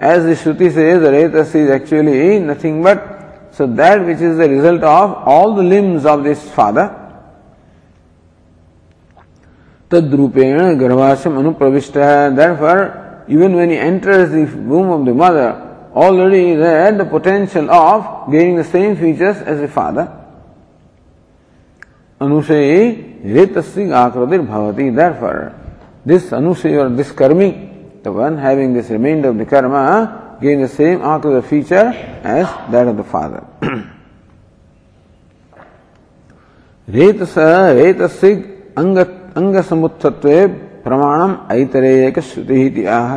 as 0.00 0.26
the 0.26 0.34
Shruti 0.42 0.70
says 0.70 1.04
रेतस 1.04 1.54
is 1.56 1.70
actually 1.72 2.38
nothing 2.40 2.82
but 2.84 2.98
so 3.58 3.66
that 3.66 4.02
which 4.02 4.20
is 4.22 4.38
the 4.38 4.46
result 4.50 4.84
of 4.84 5.28
all 5.30 5.56
the 5.56 5.64
limbs 5.68 6.06
of 6.06 6.20
this 6.22 6.50
father 6.52 6.86
तद्रूपेण 9.90 10.78
गर्भाशय 10.78 11.30
अनुप्रविष्ट 11.30 11.96
है 11.96 12.30
therefore 12.36 12.78
even 13.30 13.54
when 13.54 13.70
he 13.70 13.76
enters 13.76 14.28
दूम 14.54 14.90
of 14.90 15.02
the 15.06 15.16
mother 15.22 15.52
already 16.06 16.42
is 16.52 16.62
at 16.62 16.94
the 16.94 17.08
potential 17.10 17.68
of 17.70 18.30
gaining 18.30 18.58
the 18.58 18.64
same 18.66 18.94
features 18.96 19.42
as 19.48 19.62
a 19.62 19.66
father 19.76 20.06
अनुशयी 22.20 22.90
रेतस्य 23.34 23.92
आकृतिर्भवति 23.94 24.90
therefore 24.90 25.36
This 26.07 26.29
Anusaya 26.31 26.85
or 26.85 26.89
this 26.89 27.11
Karmi, 27.11 28.03
the 28.03 28.11
one 28.11 28.37
having 28.37 28.73
this 28.73 28.89
remainder 28.89 29.29
of 29.29 29.37
the 29.37 29.45
karma, 29.45 30.37
gain 30.41 30.61
the 30.61 30.67
same 30.67 30.99
the 30.99 31.41
feature 31.41 31.93
as 32.23 32.47
that 32.71 32.87
of 32.87 32.97
the 32.97 33.03
father. 33.03 33.45
रेतस 36.89 37.35
रेतस्य 37.37 38.33
अंग 38.77 38.97
अंग 39.39 39.55
समुत्थत्वे 39.69 40.45
प्रमाणम 40.83 41.35
ऐतरेयक 41.51 42.19
श्रुति 42.19 42.85
आह 42.85 43.13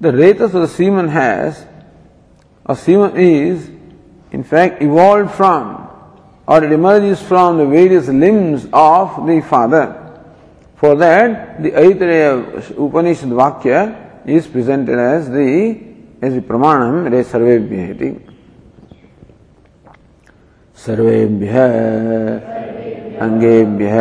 The 0.00 0.12
retas 0.12 0.54
of 0.54 0.62
the 0.62 0.68
semen 0.68 1.08
has, 1.08 1.66
or 2.64 2.76
semen 2.76 3.16
is, 3.16 3.68
in 4.30 4.44
fact, 4.44 4.80
evolved 4.80 5.32
from 5.32 5.82
or 6.46 6.64
it 6.64 6.72
emerges 6.72 7.22
from 7.22 7.58
the 7.58 7.66
various 7.66 8.08
limbs 8.08 8.66
of 8.72 9.26
the 9.26 9.40
father. 9.40 10.05
For 10.76 10.96
that, 10.96 11.62
the 11.62 11.70
Aitareya 11.70 12.78
Upanishad 12.78 13.28
Vakya 13.28 14.26
is 14.26 14.46
presented 14.46 14.98
as 14.98 15.30
the 15.30 15.78
as 16.20 16.34
the 16.34 16.40
Pramanam 16.40 17.10
re 17.10 17.22
sarvebhya 17.22 17.90
iti. 17.94 18.32
सर्वेभ्य 20.82 21.56
अंगेभ्य 23.22 23.98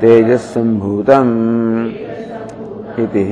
तेजस्संभूतम् 0.00 1.32
इति 3.02 3.24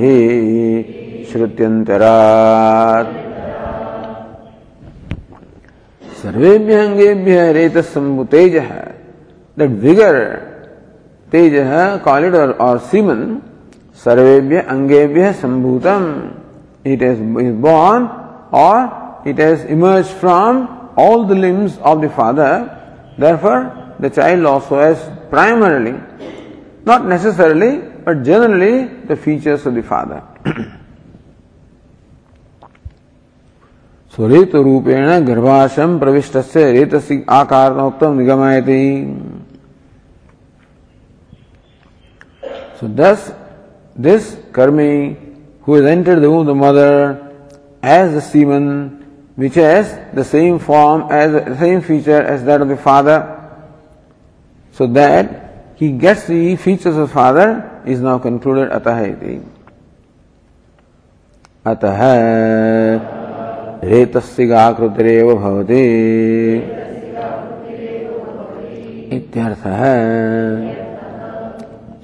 श्रुत्यन्तरात् 1.29 3.13
सर्वेभ्य 6.21 6.75
अंगेभ्य 6.85 7.51
रेत 7.53 7.77
तेज 8.31 8.55
that 9.57 9.69
vigour 9.85 10.17
Tej 11.32 11.52
call 12.04 12.24
it 12.24 12.34
or 12.34 12.78
semen 12.92 13.40
सर्वेभ्य 14.04 14.60
अंगेभ्य 14.70 15.32
संभूतम। 15.42 16.12
It 16.86 17.02
is 17.02 17.20
is 17.40 17.54
born 17.62 18.08
or 18.54 19.28
it 19.28 19.40
has 19.40 19.66
emerge 19.66 20.06
from 20.20 20.66
all 20.98 21.26
the 21.28 21.38
limbs 21.38 21.78
of 21.78 21.98
the 22.00 22.08
father 22.16 22.74
therefore, 23.18 23.94
the 23.98 24.10
child 24.10 24.44
also 24.44 24.78
has 24.78 24.98
primarily, 25.30 25.98
not 26.84 27.06
necessarily, 27.06 27.78
but 28.04 28.22
generally 28.22 28.88
the 29.06 29.16
features 29.16 29.66
of 29.66 29.74
the 29.74 29.82
father. 29.82 30.22
स्वरेत 34.14 34.54
रूपेण 34.54 35.24
गर्भाशम 35.26 35.98
प्रविष्ट 35.98 36.36
से 36.52 36.62
रेत 36.72 36.94
आकार 37.28 37.72
निगमायते 38.16 38.78
So 42.80 42.88
thus, 42.88 43.32
this 43.94 44.34
karmi 44.52 45.16
who 45.62 45.74
has 45.74 45.84
entered 45.84 46.20
the 46.20 46.30
womb 46.30 46.40
of 46.40 46.46
the 46.46 46.54
mother 46.54 47.34
as 47.82 48.12
the 48.12 48.20
semen, 48.20 49.32
which 49.36 49.54
has 49.54 50.14
the 50.14 50.24
same 50.24 50.58
form 50.58 51.10
as 51.10 51.32
the 51.32 51.56
same 51.58 51.80
feature 51.80 52.22
as 52.22 52.44
that 52.44 52.60
of 52.60 52.68
the 52.68 52.76
father, 52.76 53.32
so 54.72 54.86
that 54.86 55.74
he 55.76 55.92
gets 55.92 56.26
the 56.26 56.56
features 56.56 56.96
of 56.96 57.12
father 57.12 57.82
is 57.86 58.00
now 58.00 58.18
concluded 58.18 58.70
atahiti. 58.70 59.44
Atah 61.64 63.16
रेतस्सिगाकृतिरेव 63.82 65.34
भवति 65.34 65.82
इत्यर्थः 69.16 70.85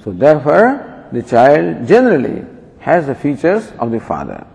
So 0.02 0.12
therefore, 0.12 1.08
the 1.12 1.22
child 1.22 1.86
generally 1.86 2.44
has 2.80 3.06
the 3.06 3.14
features 3.14 3.72
of 3.78 3.90
the 3.90 4.00
father. 4.00 4.46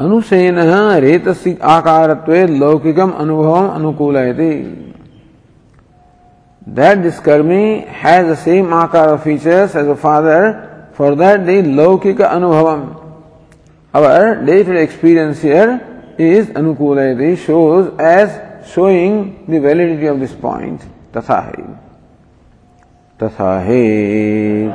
अनुशयन 0.00 0.58
रेतसी 1.02 1.56
आकारत्वे 1.58 2.46
लौकिकम 2.46 3.10
अनुभव 3.10 3.68
अनुकूलयति 3.74 4.84
that 6.68 7.02
this 7.02 7.18
karmi 7.18 7.86
has 7.86 8.26
the 8.26 8.36
same 8.36 8.66
akara 8.66 9.20
features 9.22 9.74
as 9.74 9.86
the 9.86 9.96
father 9.96 10.68
For 10.98 11.14
that 11.14 11.46
the 11.46 11.62
Laukika 11.62 12.28
Anubhavam. 12.28 13.00
Our 13.94 14.44
day-to-day 14.44 14.82
experience 14.82 15.40
here 15.40 16.14
is 16.18 16.48
Anukulayati, 16.48 17.38
shows 17.38 17.96
as 18.00 18.51
showing 18.65 19.45
the 19.47 19.59
validity 19.59 20.07
of 20.07 20.19
this 20.19 20.33
point. 20.33 20.81
Tathahi. 21.11 21.77
Tathahi. 23.19 24.69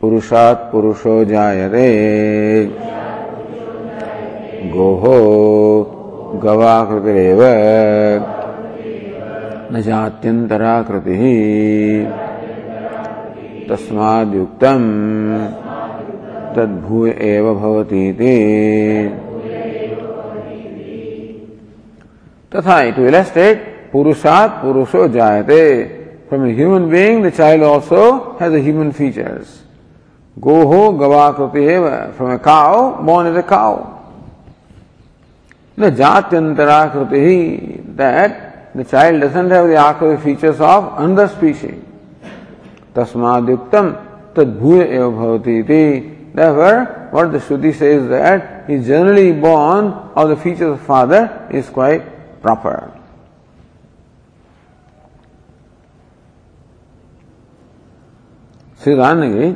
Purushat 0.00 0.70
Purusho 0.70 1.24
Jayate. 1.24 2.70
Goho 4.72 6.40
Gavakritirev. 6.40 8.36
न 9.72 9.80
जात्यन्तराकृतिः 9.82 11.22
तस्माद्युक्तम 13.68 14.84
तद्भूय 16.56 17.10
एव 17.30 17.54
भवती 17.54 18.04
तथा 22.52 22.82
to 22.96 23.06
illustrate 23.06 23.56
पुरुषात 23.92 24.50
पुरुषो 24.62 25.06
जायते. 25.16 25.62
From 26.28 26.46
a 26.46 26.52
human 26.54 26.88
being 26.90 27.24
the 27.24 27.30
child 27.38 27.64
also 27.64 28.02
has 28.40 28.54
a 28.54 28.60
human 28.62 28.90
features 28.98 29.48
गोहो 30.36 30.80
गवाकृति 31.02 31.64
एव 31.74 31.88
from 32.16 32.32
a 32.32 32.38
cow 32.44 32.90
born 33.06 33.28
is 33.30 33.38
a 33.38 33.46
cow 33.50 33.76
न 35.80 35.90
जात्यंतराकृति 35.94 37.20
that 38.00 38.42
the 38.76 38.82
child 38.90 39.24
doesn't 39.24 39.52
have 39.52 39.72
the 39.72 39.76
आकृति 39.84 40.16
फीचर्स 40.24 40.60
ऑफ़ 40.70 40.84
अनदर 41.02 41.26
स्पीशीज 41.36 41.78
तस्माद्युक्तम 42.96 43.90
तद्भूय 44.36 44.82
एव 44.82 45.10
भवती 45.20 46.12
Therefore, 46.36 47.08
what 47.12 47.32
the 47.32 47.38
Shruti 47.38 47.74
says 47.74 48.08
that 48.10 48.68
he 48.68 48.78
generally 48.84 49.32
born 49.32 49.86
of 50.14 50.28
the 50.28 50.36
features 50.36 50.72
of 50.72 50.80
father 50.82 51.48
is 51.50 51.70
quite 51.70 52.02
proper. 52.46 52.78
श्रीदानगिरी 58.84 59.48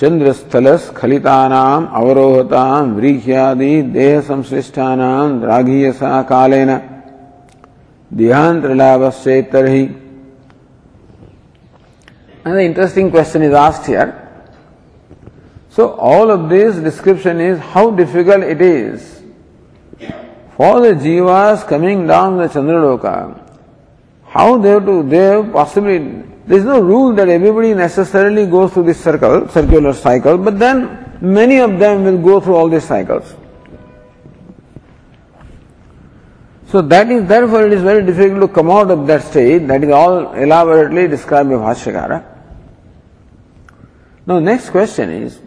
चंद्रस्थल 0.00 0.66
स्खलितानाम 0.86 1.84
अवरोहताम 2.00 2.90
व्रीह्यादि 2.94 3.70
देह 3.94 4.20
संश्लिष्टानाम 4.28 5.40
द्राघीयसा 5.40 6.10
कालेन 6.30 6.76
देहांतर 8.20 8.74
लाभस्येतरहि 8.82 9.84
Another 12.44 12.60
interesting 12.60 13.08
question 13.08 13.42
is 13.42 13.52
asked 13.54 13.86
here. 13.86 14.08
So 15.70 15.90
all 15.90 16.30
of 16.30 16.48
this 16.48 16.76
description 16.76 17.40
is 17.40 17.58
how 17.60 17.90
difficult 17.92 18.42
it 18.42 18.60
is 18.60 19.21
for 20.56 20.80
the 20.80 20.94
jivas 20.94 21.66
coming 21.66 22.06
down 22.06 22.36
the 22.36 22.48
Chandraloka. 22.48 23.38
How 24.26 24.58
they 24.58 24.70
have 24.70 24.86
to, 24.86 25.02
they 25.02 25.16
have 25.16 25.52
possibly, 25.52 25.98
there 26.46 26.58
is 26.58 26.64
no 26.64 26.80
rule 26.80 27.14
that 27.14 27.28
everybody 27.28 27.74
necessarily 27.74 28.46
goes 28.46 28.72
through 28.72 28.84
this 28.84 29.02
circle, 29.02 29.48
circular 29.48 29.92
cycle, 29.92 30.38
but 30.38 30.58
then 30.58 31.18
many 31.20 31.58
of 31.58 31.78
them 31.78 32.04
will 32.04 32.18
go 32.18 32.40
through 32.40 32.54
all 32.54 32.68
these 32.68 32.84
cycles. 32.84 33.34
So 36.68 36.80
that 36.80 37.10
is, 37.10 37.28
therefore 37.28 37.66
it 37.66 37.72
is 37.74 37.82
very 37.82 38.04
difficult 38.04 38.40
to 38.40 38.48
come 38.48 38.70
out 38.70 38.90
of 38.90 39.06
that 39.06 39.22
state, 39.22 39.66
that 39.68 39.84
is 39.84 39.90
all 39.90 40.32
elaborately 40.32 41.06
described 41.06 41.50
by 41.50 41.56
Bhashyakara. 41.56 42.24
Now, 44.26 44.38
next 44.38 44.70
question 44.70 45.10
is 45.10 45.40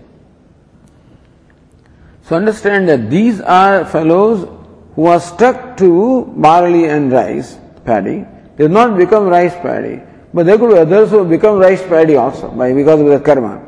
so 2.25 2.35
understand 2.35 2.89
that 2.89 3.09
these 3.09 3.39
are 3.41 3.85
fellows 3.85 4.47
who 4.94 5.06
are 5.06 5.20
stuck 5.20 5.76
to 5.78 6.24
barley 6.36 6.86
and 6.86 7.12
rice, 7.12 7.58
paddy. 7.84 8.26
They 8.56 8.64
have 8.64 8.70
not 8.70 8.96
become 8.96 9.26
rice 9.26 9.54
paddy, 9.54 10.00
but 10.34 10.46
there 10.46 10.58
could 10.58 10.70
be 10.70 10.78
others 10.78 11.10
who 11.10 11.18
have 11.18 11.28
become 11.28 11.58
rice 11.58 11.82
paddy 11.82 12.16
also 12.16 12.50
by 12.50 12.72
because 12.72 13.00
of 13.00 13.06
the 13.06 13.20
karma. 13.20 13.62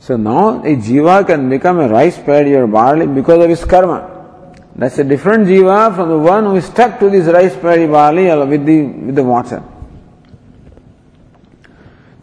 So 0.00 0.16
now 0.16 0.60
a 0.60 0.76
jiva 0.76 1.26
can 1.26 1.48
become 1.50 1.78
a 1.80 1.88
rice 1.88 2.18
paddy 2.18 2.54
or 2.54 2.66
barley 2.66 3.06
because 3.06 3.42
of 3.42 3.50
his 3.50 3.64
karma. 3.64 4.54
That's 4.76 4.98
a 4.98 5.04
different 5.04 5.46
jiva 5.48 5.94
from 5.94 6.08
the 6.08 6.18
one 6.18 6.44
who 6.44 6.56
is 6.56 6.66
stuck 6.66 6.98
to 7.00 7.10
this 7.10 7.26
rice 7.26 7.56
paddy 7.56 7.86
barley 7.86 8.26
with 8.46 8.64
the 8.64 8.82
with 8.84 9.16
the 9.16 9.24
water. 9.24 9.62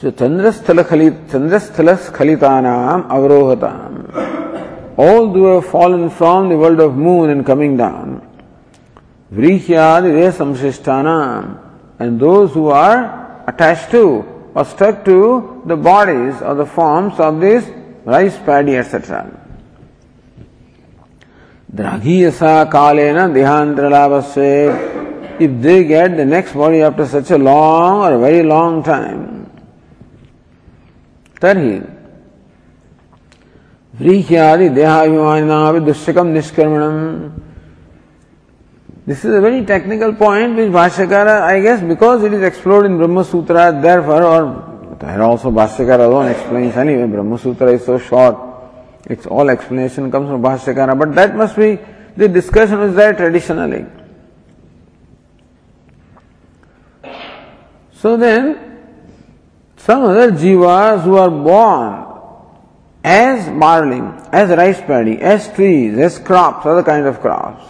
जो 0.02 0.12
चंद्रस्थल 0.12 0.82
खलित 0.90 1.14
चंद्रस्थल 1.32 1.96
स्खलितानाम 2.06 3.02
अवरोहताम 3.16 3.94
all 4.97 5.33
who 5.33 5.47
have 5.47 5.67
fallen 5.67 6.11
from 6.11 6.49
the 6.49 6.57
world 6.57 6.81
of 6.81 6.97
moon 6.97 7.31
and 7.31 7.45
coming 7.45 7.77
down, 7.77 8.27
vrihyadi 9.33 10.33
samshishtana, 10.33 11.59
and 11.99 12.21
those 12.21 12.53
who 12.53 12.69
are 12.69 13.45
attached 13.47 13.91
to 13.91 14.25
or 14.55 14.65
stuck 14.65 15.05
to 15.05 15.63
the 15.67 15.77
bodies 15.77 16.41
or 16.43 16.55
the 16.55 16.67
forms 16.67 17.19
of 17.21 17.41
this 17.41 17.69
rice 18.05 18.37
paddy, 18.39 18.77
etc. 18.77 19.31
Dragiyasa 21.75 22.71
kalena 22.71 23.31
dehandralavasya. 23.31 25.41
If 25.41 25.63
they 25.63 25.85
get 25.85 26.17
the 26.17 26.25
next 26.25 26.53
body 26.53 26.83
after 26.83 27.07
such 27.07 27.31
a 27.31 27.39
long 27.39 28.13
or 28.13 28.19
very 28.19 28.43
long 28.43 28.83
time, 28.83 29.51
tarhi 31.41 32.00
व्रीह्यादि 34.01 34.69
देहाभिमानिना 34.77 35.57
दुष्यकम 35.87 36.27
निष्क्रमणम 36.37 36.97
This 39.07 39.25
is 39.25 39.35
a 39.35 39.41
very 39.41 39.65
technical 39.65 40.13
point 40.15 40.57
which 40.57 40.71
Bhashyakara, 40.71 41.43
I 41.43 41.61
guess, 41.61 41.83
because 41.83 42.23
it 42.23 42.33
is 42.33 42.43
explored 42.43 42.87
in 42.87 42.97
Brahma 42.97 43.25
Sutra, 43.25 43.77
therefore, 43.83 44.23
or 44.23 44.97
there 45.01 45.23
also 45.23 45.51
Bhashyakara 45.51 46.07
alone 46.07 46.29
explains 46.29 46.77
anyway, 46.77 47.09
Brahma 47.09 47.39
Sutra 47.39 47.73
is 47.73 47.85
so 47.85 47.99
short, 47.99 48.37
its 49.07 49.27
all 49.27 49.51
explanation 49.51 50.13
comes 50.13 50.29
from 50.29 50.43
Bhashyakara, 50.43 50.97
but 50.97 51.15
that 51.15 51.35
must 51.35 51.57
be 51.57 51.79
the 52.17 52.29
discussion 52.29 52.81
is 52.83 52.95
there 52.95 53.15
traditionally. 53.15 53.85
So 57.95 58.17
then, 58.17 58.79
some 59.77 60.05
other 60.05 60.31
jivas 60.31 61.03
who 61.03 61.17
are 61.17 61.31
born 61.31 62.10
as 63.03 63.49
barley, 63.59 64.03
as 64.33 64.51
rice 64.51 64.81
paddy, 64.81 65.21
as 65.21 65.53
trees, 65.55 65.97
as 65.99 66.19
crops, 66.19 66.67
other 66.67 66.83
kinds 66.83 67.07
of 67.07 67.21
crops. 67.21 67.65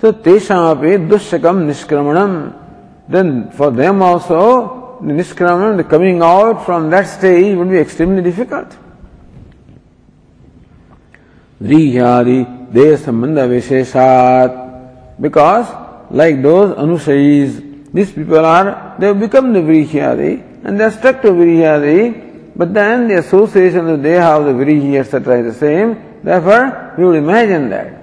So 0.00 0.12
teshapi 0.12 1.08
dushakam 1.08 1.66
nishkramanam. 1.66 2.60
Then 3.08 3.50
for 3.50 3.70
them 3.70 4.02
also, 4.02 4.98
the 5.00 5.12
nishkramanam, 5.12 5.78
the 5.78 5.84
coming 5.84 6.22
out 6.22 6.64
from 6.64 6.90
that 6.90 7.06
stage 7.06 7.56
would 7.56 7.70
be 7.70 7.78
extremely 7.78 8.22
difficult. 8.22 8.76
Vrihyadi 11.62 12.72
deha 12.72 12.98
sambandha 12.98 13.48
visheshat. 13.48 15.20
Because 15.20 15.66
like 16.10 16.42
those 16.42 16.76
anusayis, 16.76 17.92
these 17.92 18.12
people 18.12 18.44
are, 18.44 18.96
they 18.98 19.06
have 19.06 19.20
become 19.20 19.52
the 19.52 19.60
Vrihyadi 19.60 20.64
and 20.64 20.78
they 20.78 20.84
are 20.84 20.90
stuck 20.90 21.22
to 21.22 21.28
Vrihyadi 21.28 22.23
but 22.55 22.73
then 22.73 23.07
the 23.07 23.19
association 23.19 23.87
of 23.87 23.99
deha 24.01 24.37
of 24.37 24.45
the 24.45 24.51
virihi, 24.51 24.99
etc. 24.99 25.39
is 25.39 25.45
the 25.53 25.59
same. 25.59 25.95
Therefore, 26.21 26.93
we 26.97 27.05
would 27.05 27.15
imagine 27.15 27.69
that. 27.69 27.93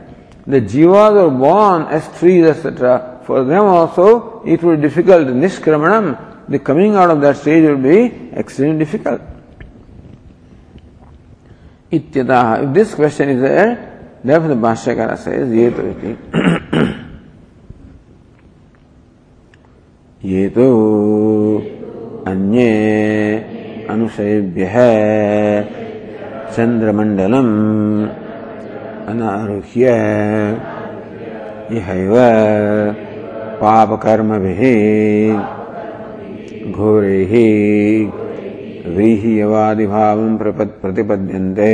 The 0.47 0.63
jivas 0.63 1.27
are 1.27 1.31
born 1.31 1.83
as 1.89 2.09
trees, 2.19 2.47
etc. 2.47 3.21
For 3.25 3.45
them 3.45 3.65
also, 3.65 4.43
it 4.47 4.63
would 4.63 4.81
be 4.81 4.89
difficult. 4.89 5.27
Nishkramanam, 5.27 6.17
the 6.49 6.59
coming 6.59 6.95
out 6.95 7.11
of 7.11 7.21
that 7.21 7.37
stage 7.37 7.65
will 7.65 7.77
be 7.77 8.31
extremely 8.33 8.79
difficult. 8.79 9.21
Ityataha. 11.93 12.69
If 12.69 12.75
this 12.75 12.95
question 12.95 13.29
is 13.29 13.43
there, 13.43 14.19
therefore 14.25 14.49
the 14.49 14.55
Bhashyakara 14.55 15.19
says, 15.19 15.51
Yeto 15.51 15.85
iti. 15.91 16.17
Yeto 20.25 21.61
अन्ये 22.25 23.60
अनुषयेभ्य 23.92 24.66
चंद्रमंडलम 26.56 27.50
अनारुह्य 29.12 29.88
इहैव 31.78 32.16
पापकर्मभिः 33.62 34.62
घोरैः 36.72 37.34
व्रीह्यवादिभावं 38.94 40.32
प्रतिपद्यन्ते। 40.38 41.74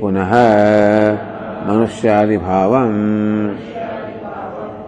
पुनः 0.00 0.32
मनुष्यादिभावं 1.68 2.92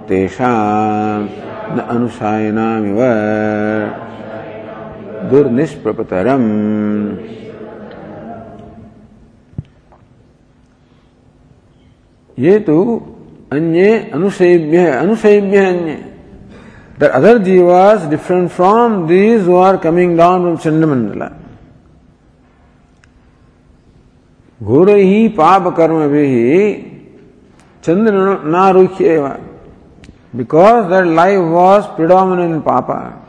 तेषां 0.09 1.54
न 1.77 1.87
अनुसायनामिव 1.95 3.01
दुर्निष्प्रपतरम 5.31 6.45
ये 12.39 12.59
तो 12.67 12.81
अन्य 13.53 13.99
अनुसेव्य 14.15 14.87
अनुसेव्य 14.91 15.65
अन्य 15.67 15.97
The 16.97 17.13
other 17.13 17.41
jivas 17.41 18.09
different 18.09 18.53
from 18.53 19.09
these 19.09 19.47
who 19.47 19.57
are 19.57 19.79
coming 19.79 20.17
down 20.17 20.43
from 20.43 20.59
Chandamandala. 20.59 21.33
घोर 24.63 24.89
ही 24.91 25.29
पाप 25.37 25.67
कर्म 25.77 26.07
भी 26.09 26.27
चंद्र 27.85 28.13
नारुख्य 28.53 29.17
because 30.37 30.91
that 30.91 31.07
life 31.07 31.39
was 31.39 31.87
predominant 31.95 32.55
in 32.55 32.63
Papa. 32.63 33.21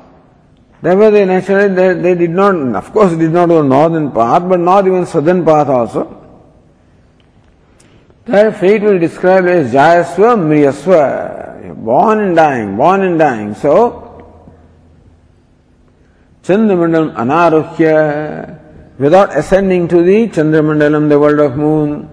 Therefore, 0.81 1.11
they 1.11 1.25
naturally 1.25 1.73
they, 1.73 1.93
they 1.93 2.15
did 2.15 2.31
not, 2.31 2.55
of 2.75 2.91
course, 2.91 3.15
did 3.15 3.31
not 3.31 3.49
go 3.49 3.61
northern 3.61 4.11
path, 4.11 4.43
but 4.47 4.59
not 4.59 4.85
even 4.87 5.05
southern 5.05 5.43
path 5.45 5.67
also. 5.67 6.21
Their 8.25 8.51
fate 8.51 8.81
will 8.81 8.99
describe 8.99 9.45
as 9.45 9.71
Jayaswa 9.71 10.35
Mriyaswa, 10.35 11.75
born 11.83 12.19
and 12.19 12.35
dying, 12.35 12.75
born 12.75 13.01
and 13.01 13.19
dying. 13.19 13.53
So, 13.55 14.01
Chandramandalam 16.43 17.15
Anaruhya, 17.15 18.59
without 18.99 19.35
ascending 19.37 19.87
to 19.89 20.01
the 20.01 20.27
Chandramandalam, 20.29 21.09
the 21.09 21.19
world 21.19 21.39
of 21.39 21.55
moon. 21.55 22.09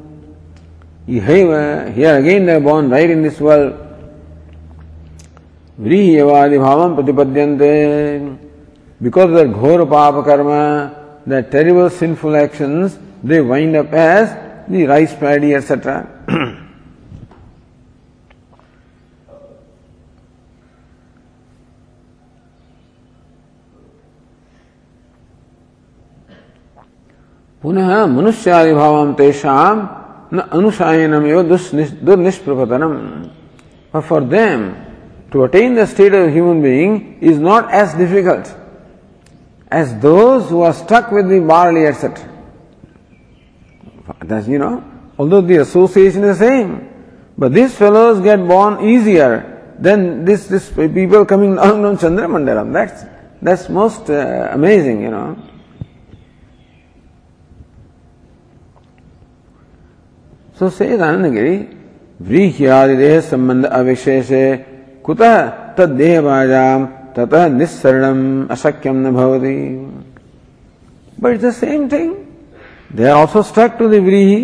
Here 1.07 2.17
again 2.17 2.47
they 2.47 2.55
are 2.55 2.61
born 2.61 2.89
right 2.89 3.11
in 3.11 3.23
this 3.23 3.41
world. 3.41 3.82
व्रीहवादि 5.80 6.58
भाव 6.58 6.96
प्रतिपद्यन्ते 6.96 7.74
because 9.00 9.30
of 9.30 9.36
their 9.36 9.48
ghor 9.48 9.86
papa 9.86 10.24
karma, 10.24 11.22
their 11.26 11.44
terrible 11.44 11.90
sinful 11.90 12.36
actions, 12.36 12.98
they 13.24 13.42
wind 13.42 13.76
up 13.76 13.94
as 13.94 14.68
the 14.68 14.86
rice 14.86 15.14
paddy, 15.16 15.54
etc. 15.54 16.08
पुनः 27.64 28.06
मनुष्यादि 28.06 28.74
भाव 28.74 29.14
तेषाम 29.18 29.78
न 30.34 30.40
अनुसायनम 30.58 31.24
दुर्निष्प्रपतनम 32.06 32.94
for 34.08 34.24
them 34.34 34.62
to 35.33 35.45
attain 35.45 35.75
the 35.75 35.87
state 35.87 36.13
of 36.13 36.31
human 36.31 36.63
being 36.63 37.19
is 37.21 37.39
not 37.39 37.73
as 37.73 37.95
difficult 37.95 38.55
as 39.71 39.99
those 40.01 40.51
who 40.51 40.61
are 40.61 40.75
stuck 40.75 41.11
with 41.11 41.29
the 41.31 41.41
barley, 41.41 41.87
etc. 41.87 42.29
That's, 44.21 44.47
you 44.47 44.59
know, 44.59 44.85
although 45.19 45.41
the 45.41 45.57
association 45.57 46.25
is 46.25 46.39
the 46.39 46.47
same, 46.47 46.89
but 47.39 47.55
these 47.55 47.75
fellows 47.75 48.21
get 48.21 48.47
born 48.47 48.85
easier 48.85 49.75
than 49.79 50.27
this, 50.27 50.47
this 50.47 50.71
people 50.71 51.25
coming 51.25 51.57
down 51.57 51.81
from 51.81 51.97
Chandramandalam. 51.97 52.73
That's, 52.73 53.05
that's 53.41 53.71
most 53.71 54.11
uh, 54.11 54.51
amazing, 54.53 55.03
you 55.03 55.11
know. 55.11 55.37
So 60.57 60.69
says 60.69 61.01
Anandagiri, 61.01 61.79
Vrihyadi 62.23 62.97
Deha 62.97 63.23
Sambandha 63.23 63.73
Avisheshe 63.73 64.72
कुतः 65.05 65.35
तद्देहवाजाम 65.77 66.87
ततः 67.17 67.47
निस्सरणम 67.49 68.21
अशक्यम 68.51 68.97
न 69.07 69.11
भवति। 69.15 69.57
But 71.23 71.31
it's 71.35 71.45
the 71.45 71.51
same 71.53 71.89
thing 71.93 72.15
they 72.97 73.07
are 73.09 73.17
also 73.17 73.43
stuck 73.43 73.77
to 73.79 73.89
the 73.89 74.03
व्रीही 74.09 74.41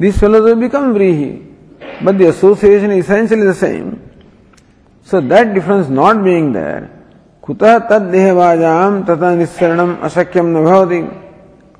this 0.00 0.22
will 0.24 0.54
become 0.60 0.92
व्रीही 0.92 1.30
but 2.04 2.14
the 2.14 2.22
association 2.22 2.92
essentially 2.92 3.46
the 3.46 3.52
same 3.62 3.92
so 5.10 5.20
that 5.34 5.46
difference 5.54 5.88
not 6.00 6.16
being 6.24 6.52
there 6.54 6.88
कुतः 7.42 7.78
तद्देहवाजाम 7.90 9.02
ततः 9.04 9.34
निस्सरणम 9.36 9.96
अशक्यम 10.02 10.46
न 10.56 10.64
भवति। 10.64 11.04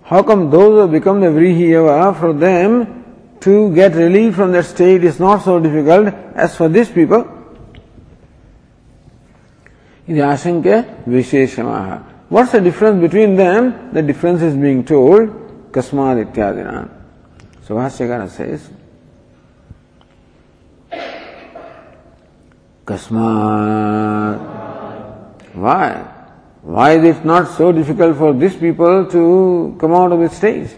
How 0.09 0.23
come 0.23 0.51
those 0.51 0.75
who 0.81 0.87
become 0.87 1.21
the 1.21 1.27
Vrihiyava, 1.27 2.15
for 2.15 2.33
them 2.33 3.03
to 3.41 3.75
get 3.75 3.97
relief 3.97 4.37
from 4.37 4.53
that 4.53 4.65
state 4.65 5.03
is 5.03 5.19
not 5.19 5.43
so 5.43 5.59
difficult 5.59 6.15
as 6.37 6.55
for 6.55 6.69
these 6.69 6.89
people? 6.89 7.25
is 10.08 10.18
asanka 10.18 11.04
visheshamaha. 11.06 12.04
What's 12.30 12.52
the 12.54 12.62
difference 12.62 13.02
between 13.02 13.36
them? 13.36 13.92
The 13.94 14.02
difference 14.02 14.42
is 14.42 14.56
being 14.56 14.86
told 14.86 15.72
kasmad 15.72 16.32
ityadina. 16.32 16.90
So 17.64 17.76
Bhashyakara 17.76 18.30
says, 18.30 18.70
kasmad. 22.86 24.40
Why? 25.54 26.08
Why 26.62 26.92
is 26.94 27.18
it 27.18 27.26
not 27.26 27.48
so 27.50 27.72
difficult 27.72 28.18
for 28.18 28.34
these 28.34 28.56
people 28.56 29.06
to 29.08 29.76
come 29.80 29.94
out 29.94 30.12
of 30.12 30.20
this 30.20 30.38
stage? 30.38 30.70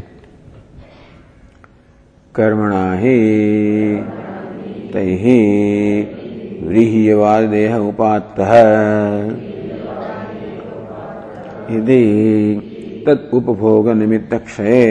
कर्मणा 2.36 2.86
ही 3.00 3.18
तैहि 4.94 5.42
व्रीह्यवाद 6.63 7.45
देह 7.45 7.75
उपात्तः 7.77 8.53
यदि 11.75 12.03
तत् 13.07 13.35
उपभोग 13.35 13.89
निमित्त 13.89 14.35
क्षय 14.35 14.85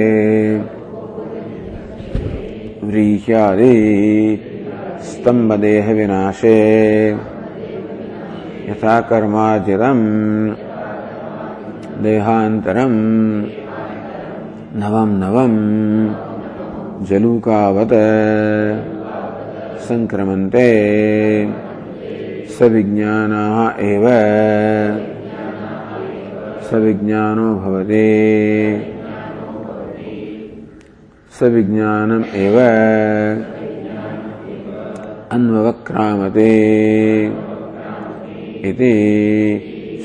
व्रीह्यादि 2.84 3.76
स्तम्भदेह 5.04 5.92
विनाशे 5.94 6.58
यथा 8.70 9.00
कर्मार्जितम् 9.02 10.06
देहान्तरम् 12.04 13.00
नवम 14.80 15.10
नवम 15.24 15.56
जलूकावत। 17.06 17.94
संक्रमन्ते 19.80 20.70
सविज्ञानाः 22.48 23.80
एव। 23.80 24.06
सविज्ञानो 26.72 27.56
भवति। 27.56 28.14
सविज्ञानम् 31.40 32.26
एव। 32.36 32.60
अन्ववक्रामते 35.32 36.52
इति 38.70 38.94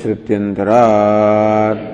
श्रुत्यन्तरात्। 0.02 1.92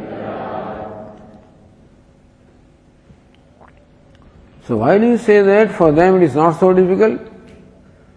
Why 4.70 4.98
do 4.98 5.06
you 5.06 5.16
say 5.16 5.42
that? 5.42 5.66
For 5.66 5.90
them 5.92 6.16
it 6.16 6.22
is 6.22 6.36
not 6.36 6.52
so 6.52 6.76
difficult? 6.76 7.37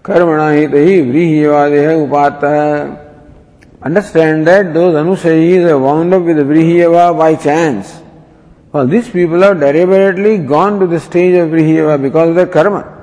Hitahi 0.04 1.06
vrihiyavadeha 1.12 2.08
upata. 2.08 3.08
Understand 3.84 4.47
that 4.47 4.74
those 4.74 4.95
anusayis 4.95 5.70
are 5.70 5.78
wound 5.78 6.14
up 6.14 6.24
with 6.24 6.38
the 6.38 6.43
vrihiyava 6.43 7.18
by 7.18 7.36
chance. 7.36 8.02
Well, 8.72 8.88
these 8.88 9.10
people 9.10 9.41
have 9.41 9.60
deliberately 9.60 10.38
gone 10.39 10.80
to 10.80 10.88
the 10.88 10.99
stage 10.99 11.36
of 11.38 11.49
vrihiyava 11.49 12.02
because 12.02 12.30
of 12.30 12.36
their 12.36 12.47
karma. 12.47 12.97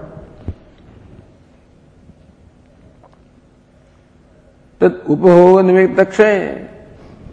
That 4.79 5.05
upahoga 5.05 5.65
nimittakshay. 5.65 6.69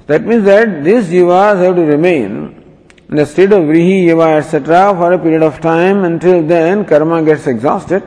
That 0.08 0.24
means 0.24 0.46
that 0.46 0.84
these 0.84 1.06
jivas 1.10 1.64
have 1.64 1.76
to 1.76 1.82
remain 1.82 2.64
in 3.10 3.16
the 3.16 3.26
state 3.26 3.52
of 3.52 3.64
vrihi, 3.64 4.38
etc., 4.38 4.94
for 4.96 5.14
a 5.14 5.20
period 5.20 5.44
of 5.44 5.62
time 5.62 6.04
until 6.04 6.44
then 6.44 6.86
karma 6.86 7.24
gets 7.24 7.48
exhausted. 7.48 8.04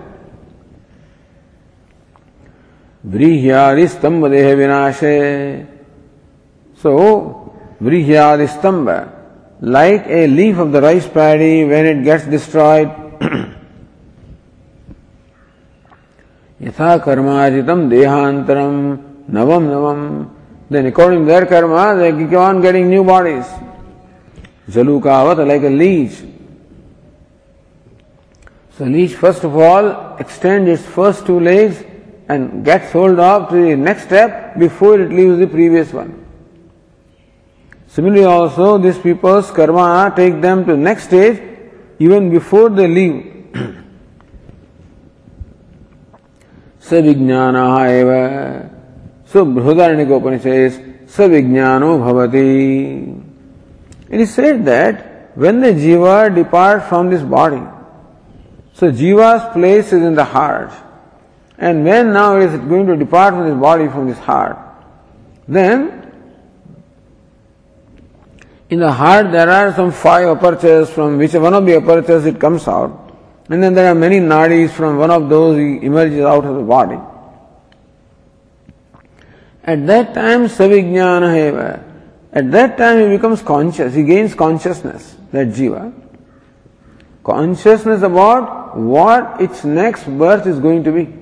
व्रीह्यादिस्तंभ 3.13 4.27
देह 4.31 4.55
विनाशे 4.55 5.17
so 6.83 6.95
व्रीह्यादिस्तंभ 7.83 8.89
like 9.77 10.07
a 10.09 10.27
leaf 10.29 10.59
of 10.61 10.69
the 10.73 10.83
rice 10.85 11.07
paddy 11.15 11.53
when 11.71 11.87
it 11.87 12.03
gets 12.05 12.27
destroyed 12.29 12.89
यथा 16.61 16.97
कर्माजित 16.99 17.71
देहांतरम 17.91 18.77
नवम 19.35 19.65
नवम 19.71 20.05
then 20.73 20.87
according 20.87 21.27
their 21.27 21.45
karma 21.53 21.75
they 21.99 22.37
on 22.37 22.61
getting 22.61 22.89
new 22.89 23.03
bodies 23.05 24.73
जलू 24.75 24.99
Kawat 25.01 25.47
like 25.49 25.65
a 25.65 25.69
leech 25.77 26.13
so 28.79 28.85
leech 28.87 29.15
first 29.17 29.45
of 29.45 29.55
all 29.65 29.95
extend 30.21 30.69
its 30.69 30.87
first 30.97 31.27
two 31.27 31.39
legs 31.41 31.85
and 32.28 32.64
gets 32.66 32.92
hold 32.92 33.20
of 33.20 33.50
to 33.50 33.56
the 33.56 33.76
next 33.76 34.04
step 34.04 34.58
before 34.58 35.00
it 35.00 35.12
leaves 35.12 35.38
the 35.38 35.48
previous 35.48 35.92
one. 35.92 36.26
Similarly 37.88 38.24
also 38.24 38.78
these 38.78 38.98
people's 38.98 39.52
karma 39.52 40.12
take 40.16 40.42
them 40.42 40.66
to 40.66 40.76
next 40.76 41.06
stage 41.06 41.42
even 42.00 42.30
before 42.30 42.70
they 42.70 42.88
leave. 42.88 43.30
सविज्ञानः 46.84 47.74
एव 47.90 48.10
सो 49.34 49.44
Brihadaranyaka Upanishad 49.56 50.44
says 50.44 50.80
सविज्ञानो 51.16 51.98
भवति 52.00 53.24
It 54.10 54.20
is 54.22 54.34
said 54.34 54.66
that 54.66 55.32
when 55.36 55.62
the 55.62 55.70
jiva 55.70 56.34
departs 56.36 56.88
from 56.88 57.10
this 57.10 57.24
body, 57.24 57.64
so 58.74 58.92
jiva's 58.92 59.52
place 59.54 59.88
is 59.88 60.04
in 60.04 60.14
the 60.14 60.26
heart. 60.26 60.72
And 61.59 61.85
when 61.85 62.13
now 62.13 62.37
is 62.37 62.55
it 62.55 62.69
going 62.69 62.87
to 62.87 62.97
depart 62.97 63.35
from 63.35 63.49
this 63.49 63.61
body, 63.61 63.89
from 63.89 64.09
this 64.09 64.19
heart, 64.19 64.57
then 65.49 66.13
in 68.71 68.79
the 68.79 68.93
heart 68.93 69.33
there 69.33 69.51
are 69.51 69.75
some 69.75 69.91
five 69.91 70.29
apertures 70.29 70.89
from 70.91 71.19
which 71.19 71.35
one 71.35 71.55
of 71.55 71.67
the 71.67 71.77
apertures 71.77 72.27
it 72.27 72.39
comes 72.39 72.69
out. 72.69 73.13
And 73.49 73.63
then 73.63 73.75
there 73.75 73.91
are 73.91 73.95
many 73.95 74.21
nadis 74.21 74.71
from 74.71 74.99
one 74.99 75.11
of 75.11 75.29
those 75.29 75.57
emerges 75.57 76.21
out 76.21 76.45
of 76.45 76.55
the 76.57 76.63
body. 76.63 76.99
At 79.65 79.87
that 79.87 80.15
time, 80.15 80.47
savijnana 80.47 81.35
heva. 81.35 81.85
At 82.33 82.51
that 82.53 82.77
time 82.77 83.01
he 83.01 83.17
becomes 83.17 83.43
conscious, 83.43 83.95
he 83.95 84.05
gains 84.05 84.35
consciousness, 84.35 85.17
that 85.33 85.49
jiva. 85.49 85.93
Consciousness 87.25 88.03
about 88.03 88.77
what 88.77 89.41
its 89.41 89.65
next 89.65 90.05
birth 90.05 90.47
is 90.47 90.59
going 90.59 90.85
to 90.85 90.93
be. 90.93 91.18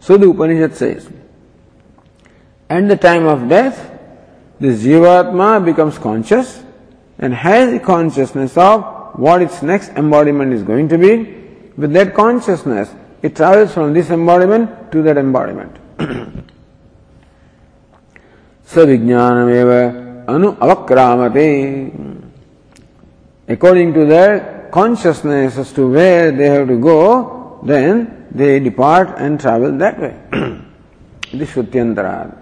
So 0.00 0.16
the 0.16 0.28
Upanishad 0.28 0.76
says, 0.76 1.08
at 2.70 2.88
the 2.88 2.96
time 2.96 3.26
of 3.26 3.48
death, 3.48 3.98
this 4.60 4.82
Jivatma 4.82 5.64
becomes 5.64 5.98
conscious 5.98 6.62
and 7.18 7.32
has 7.34 7.72
the 7.72 7.80
consciousness 7.80 8.56
of 8.56 9.18
what 9.18 9.42
its 9.42 9.62
next 9.62 9.90
embodiment 9.90 10.52
is 10.52 10.62
going 10.62 10.88
to 10.88 10.98
be. 10.98 11.34
With 11.76 11.92
that 11.92 12.14
consciousness, 12.14 12.90
it 13.22 13.36
travels 13.36 13.72
from 13.72 13.92
this 13.92 14.10
embodiment 14.10 14.92
to 14.92 15.02
that 15.02 15.16
embodiment. 15.16 15.76
Savijnanamev 18.66 20.28
anu 20.28 20.52
avakramate. 20.56 22.22
According 23.48 23.94
to 23.94 24.04
their 24.04 24.68
consciousness 24.70 25.56
as 25.56 25.72
to 25.72 25.90
where 25.90 26.30
they 26.30 26.44
have 26.46 26.68
to 26.68 26.78
go, 26.78 27.60
then 27.64 28.17
they 28.30 28.60
depart 28.60 29.18
and 29.18 29.40
travel 29.40 29.76
that 29.78 29.98
way. 29.98 30.14
this 31.32 31.50
Shrutyantara. 31.50 32.34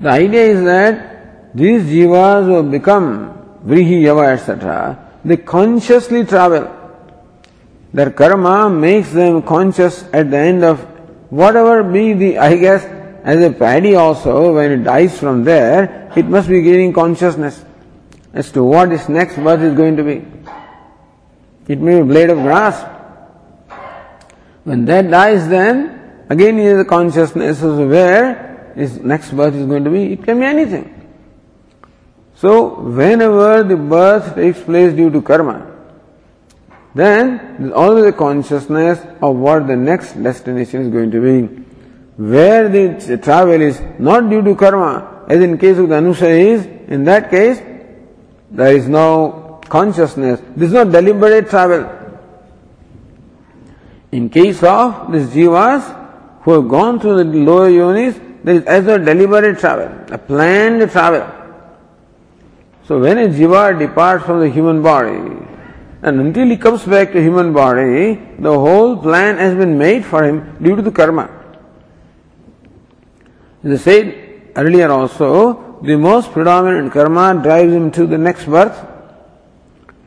The 0.00 0.08
idea 0.08 0.42
is 0.42 0.64
that 0.64 1.56
these 1.56 1.82
jivas 1.82 2.46
who 2.46 2.70
become 2.70 3.60
vrihi, 3.64 4.02
yava, 4.02 4.32
etc., 4.32 5.10
they 5.24 5.36
consciously 5.36 6.24
travel. 6.24 6.74
Their 7.92 8.10
karma 8.10 8.70
makes 8.70 9.10
them 9.12 9.42
conscious 9.42 10.04
at 10.12 10.30
the 10.30 10.36
end 10.36 10.62
of 10.62 10.80
whatever 11.30 11.82
be 11.82 12.12
the, 12.12 12.38
I 12.38 12.56
guess, 12.56 12.84
as 13.24 13.42
a 13.42 13.50
paddy 13.50 13.94
also, 13.94 14.54
when 14.54 14.72
it 14.72 14.84
dies 14.84 15.18
from 15.18 15.44
there, 15.44 16.12
it 16.16 16.26
must 16.26 16.48
be 16.48 16.62
gaining 16.62 16.92
consciousness 16.92 17.64
as 18.32 18.52
to 18.52 18.62
what 18.62 18.92
its 18.92 19.08
next 19.08 19.36
birth 19.36 19.60
is 19.60 19.74
going 19.74 19.96
to 19.96 20.04
be. 20.04 20.24
It 21.66 21.80
may 21.80 21.96
be 21.96 22.00
a 22.00 22.04
blade 22.04 22.30
of 22.30 22.38
grass. 22.38 22.97
When 24.68 24.84
that 24.84 25.10
dies, 25.10 25.48
then 25.48 26.26
again 26.28 26.58
he 26.58 26.64
has 26.66 26.80
a 26.80 26.84
consciousness 26.84 27.62
of 27.62 27.78
where 27.78 28.72
his 28.76 28.98
next 28.98 29.30
birth 29.32 29.54
is 29.54 29.64
going 29.64 29.84
to 29.84 29.90
be. 29.90 30.12
It 30.12 30.22
can 30.22 30.40
be 30.40 30.44
anything. 30.44 30.94
So, 32.34 32.80
whenever 32.80 33.62
the 33.62 33.76
birth 33.76 34.34
takes 34.34 34.60
place 34.60 34.92
due 34.94 35.10
to 35.10 35.22
karma, 35.22 35.74
then 36.94 37.56
there 37.58 37.68
is 37.68 37.72
always 37.72 38.04
a 38.04 38.12
consciousness 38.12 39.00
of 39.22 39.36
what 39.36 39.66
the 39.66 39.74
next 39.74 40.22
destination 40.22 40.82
is 40.82 40.88
going 40.88 41.10
to 41.12 41.20
be. 41.20 41.64
Where 42.22 42.68
the 42.68 43.16
travel 43.16 43.62
is 43.62 43.80
not 43.98 44.28
due 44.28 44.42
to 44.42 44.54
karma, 44.54 45.24
as 45.30 45.40
in 45.40 45.56
case 45.56 45.78
of 45.78 45.88
the 45.88 45.94
Anusayis, 45.94 46.88
in 46.88 47.04
that 47.04 47.30
case, 47.30 47.62
there 48.50 48.76
is 48.76 48.86
no 48.86 49.60
consciousness. 49.68 50.42
This 50.54 50.68
is 50.68 50.74
not 50.74 50.92
deliberate 50.92 51.48
travel. 51.48 51.97
In 54.10 54.30
case 54.30 54.62
of 54.62 55.12
these 55.12 55.28
jivas 55.28 56.42
who 56.42 56.52
have 56.52 56.68
gone 56.68 56.98
through 56.98 57.16
the 57.16 57.24
lower 57.24 57.68
yonis, 57.70 58.42
there 58.42 58.56
is 58.56 58.64
as 58.64 58.86
a 58.86 58.98
deliberate 58.98 59.58
travel, 59.58 59.90
a 60.10 60.18
planned 60.18 60.90
travel. 60.90 61.26
So 62.84 62.98
when 63.00 63.18
a 63.18 63.28
jiva 63.28 63.78
departs 63.78 64.24
from 64.24 64.40
the 64.40 64.48
human 64.48 64.82
body, 64.82 65.46
and 66.00 66.20
until 66.20 66.46
he 66.46 66.56
comes 66.56 66.84
back 66.84 67.12
to 67.12 67.20
human 67.20 67.52
body, 67.52 68.14
the 68.38 68.52
whole 68.52 68.96
plan 68.96 69.36
has 69.36 69.54
been 69.54 69.76
made 69.76 70.04
for 70.06 70.24
him 70.24 70.56
due 70.62 70.76
to 70.76 70.80
the 70.80 70.92
karma. 70.92 71.28
As 73.64 73.80
I 73.80 73.84
said 73.84 74.52
earlier 74.56 74.90
also, 74.90 75.80
the 75.82 75.96
most 75.96 76.32
predominant 76.32 76.92
karma 76.92 77.40
drives 77.42 77.72
him 77.72 77.90
to 77.90 78.06
the 78.06 78.16
next 78.16 78.46
birth. 78.46 78.86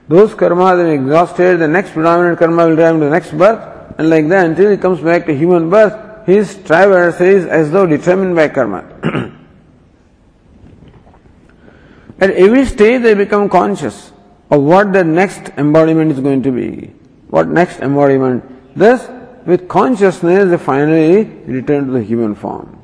Those 0.08 0.34
karma 0.34 0.76
that 0.76 0.90
exhausted, 0.90 1.60
the 1.60 1.68
next 1.68 1.92
predominant 1.92 2.40
karma 2.40 2.68
will 2.68 2.76
drive 2.76 2.96
him 2.96 3.02
to 3.02 3.06
the 3.06 3.12
next 3.12 3.38
birth, 3.38 3.71
and 4.02 4.10
like 4.10 4.28
that 4.30 4.48
until 4.48 4.72
he 4.72 4.78
comes 4.78 5.00
back 5.00 5.28
to 5.28 5.38
human 5.38 5.70
birth, 5.70 6.26
his 6.26 6.56
traverse 6.64 7.22
is 7.22 7.46
as 7.46 7.70
though 7.70 7.86
determined 7.86 8.36
by 8.36 8.48
karma. 8.48 8.82
At 12.20 12.32
every 12.32 12.66
stage 12.66 13.04
they 13.04 13.14
become 13.14 13.48
conscious 13.48 14.12
of 14.50 14.64
what 14.64 14.92
the 14.92 15.04
next 15.04 15.50
embodiment 15.58 16.12
is 16.12 16.20
going 16.20 16.42
to 16.42 16.52
be. 16.52 16.96
What 17.30 17.48
next 17.48 17.80
embodiment? 17.82 18.44
Thus, 18.76 19.08
with 19.46 19.68
consciousness, 19.68 20.50
they 20.50 20.58
finally 20.58 21.26
return 21.46 21.86
to 21.86 21.92
the 21.92 22.02
human 22.02 22.34
form. 22.34 22.78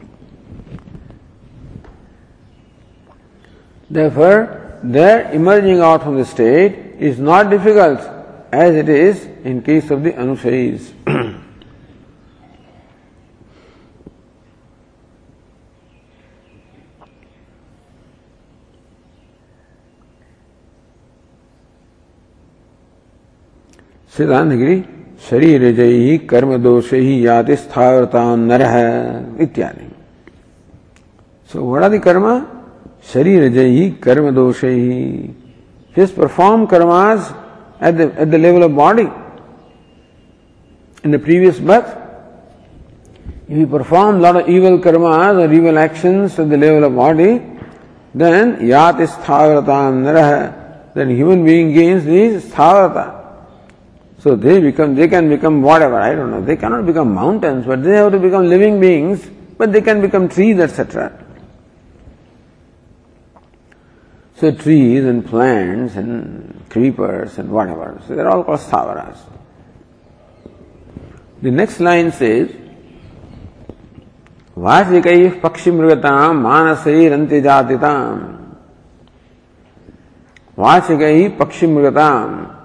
Therefore, 3.89 4.79
their 4.83 5.31
emerging 5.31 5.79
out 5.79 6.03
from 6.03 6.17
the 6.17 6.25
state 6.25 6.75
is 6.99 7.17
not 7.17 7.49
difficult 7.49 8.16
as 8.57 8.75
it 8.75 8.89
is, 8.89 9.25
in 9.43 9.61
case 9.61 9.91
of 9.91 10.03
the 10.03 10.11
Anusayis. 10.13 10.93
सिद्धांतगिरी 24.17 24.75
शरीर 25.29 25.63
जयी 25.77 26.17
कर्म 26.29 26.55
दोष 26.63 26.91
ही 26.93 27.15
याति 27.25 27.55
स्थावरता 27.55 28.23
नर 28.35 28.61
इत्यादि 29.45 29.87
सो 31.53 31.63
वड़ा 31.71 31.89
दी 31.93 31.99
कर्म 32.07 32.25
शरीर 33.13 33.47
जयी 33.53 33.89
कर्म 34.03 34.29
दोष 34.35 34.63
ही 34.63 35.03
Just 35.95 36.15
perform 36.15 36.67
karmas 36.67 37.33
at 37.79 37.97
the, 37.97 38.13
at 38.19 38.31
the 38.31 38.37
level 38.37 38.63
of 38.63 38.75
body. 38.75 39.09
In 41.03 41.11
the 41.11 41.19
previous 41.19 41.59
birth, 41.59 41.95
if 43.47 43.57
you 43.57 43.67
perform 43.67 44.17
a 44.17 44.19
lot 44.19 44.35
of 44.35 44.49
evil 44.49 44.77
karmas 44.79 45.37
or 45.37 45.53
evil 45.53 45.77
actions 45.77 46.37
at 46.37 46.49
the 46.49 46.57
level 46.57 46.83
of 46.83 46.95
body, 46.95 47.41
then 48.13 48.65
yat 48.65 48.99
is 48.99 49.11
sthavaratam 49.11 50.03
naraha, 50.03 50.93
then 50.93 51.09
human 51.09 51.45
being 51.45 51.73
gains 51.73 52.03
the 52.03 52.41
sthavarata. 52.49 53.15
So 54.19 54.35
they 54.35 54.59
become, 54.59 54.95
they 54.95 55.07
can 55.07 55.29
become 55.29 55.61
whatever, 55.61 55.99
I 55.99 56.15
don't 56.15 56.31
know, 56.31 56.43
they 56.43 56.57
cannot 56.57 56.85
become 56.85 57.13
mountains, 57.13 57.65
but 57.65 57.83
they 57.83 57.95
have 57.95 58.11
to 58.11 58.19
become 58.19 58.49
living 58.49 58.79
beings, 58.79 59.29
but 59.57 59.71
they 59.71 59.81
can 59.81 60.01
become 60.01 60.27
trees, 60.27 60.59
etc. 60.59 61.26
So 64.36 64.50
trees 64.50 65.04
and 65.04 65.24
plants 65.24 65.94
and 65.94 66.68
creepers 66.68 67.38
and 67.38 67.50
whatever, 67.50 68.00
so 68.06 68.16
they're 68.16 68.28
all 68.28 68.42
called 68.44 68.60
stavaras. 68.60 69.18
The 71.42 71.50
next 71.50 71.80
line 71.80 72.12
says, 72.12 72.50
वाचिकैः 74.56 75.40
पक्षिमृगताम् 75.40 76.42
मानसैरन्त्यजातिताम् 76.42 78.22
वाचिकैः 80.56 81.38
पक्षिमृगताम् 81.38 82.62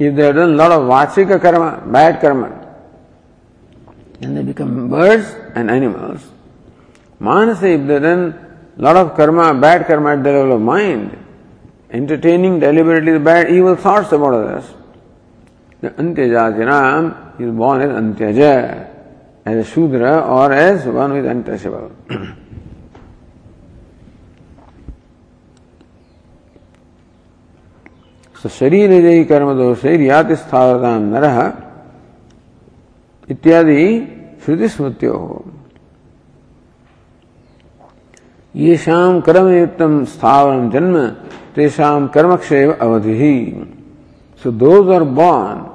If 0.00 0.16
they 0.16 0.24
have 0.24 0.34
done 0.34 0.52
a 0.52 0.56
lot 0.56 0.72
of 0.72 0.82
vachika 0.88 1.38
karma, 1.38 1.86
bad 1.86 2.22
karma, 2.22 2.74
then 4.18 4.34
they 4.34 4.42
become 4.42 4.88
birds 4.88 5.36
and 5.54 5.70
animals. 5.70 6.26
Manasa, 7.18 7.68
if 7.68 7.86
they 7.86 7.92
have 7.92 8.02
done 8.02 8.28
a 8.43 8.43
lot 8.77 8.95
of 8.97 9.15
karma, 9.15 9.53
bad 9.53 9.87
karma 9.87 10.13
at 10.13 10.23
the 10.23 10.31
level 10.31 10.55
of 10.55 10.61
mind, 10.61 11.17
entertaining 11.89 12.59
deliberately 12.59 13.13
the 13.13 13.19
bad, 13.19 13.49
evil 13.49 13.75
thoughts 13.75 14.11
about 14.11 14.33
others. 14.33 14.73
The 15.81 15.91
Antyajatinam 15.91 17.39
is 17.39 17.51
born 17.51 17.81
as 17.81 17.89
Antyaja, 17.89 18.89
as 19.45 19.67
a 19.67 19.69
Shudra 19.69 20.21
or 20.21 20.51
as 20.51 20.85
one 20.85 21.11
who 21.11 21.17
is 21.17 21.25
untouchable. 21.25 21.91
so 28.45 28.49
शरीर 28.49 28.91
जयी 29.01 29.23
कर्म 29.25 29.49
दोषे 29.57 29.95
रियाति 29.97 30.35
स्थावरता 30.37 30.89
नरह 31.01 31.37
इत्यादि 33.33 33.83
श्रुति 34.45 34.67
स्मृत्यो 34.69 35.13
ये 38.56 38.76
शाम 38.76 39.20
कर्म 39.26 39.48
युक्तम 39.48 40.04
स्थावरम 40.12 40.70
जन्म 40.70 41.06
तेषाम 41.56 42.06
कर्मक्षय 42.14 42.64
अवधि 42.80 43.76
So 44.42 44.50
those 44.50 44.88
are 44.88 45.04
born 45.04 45.66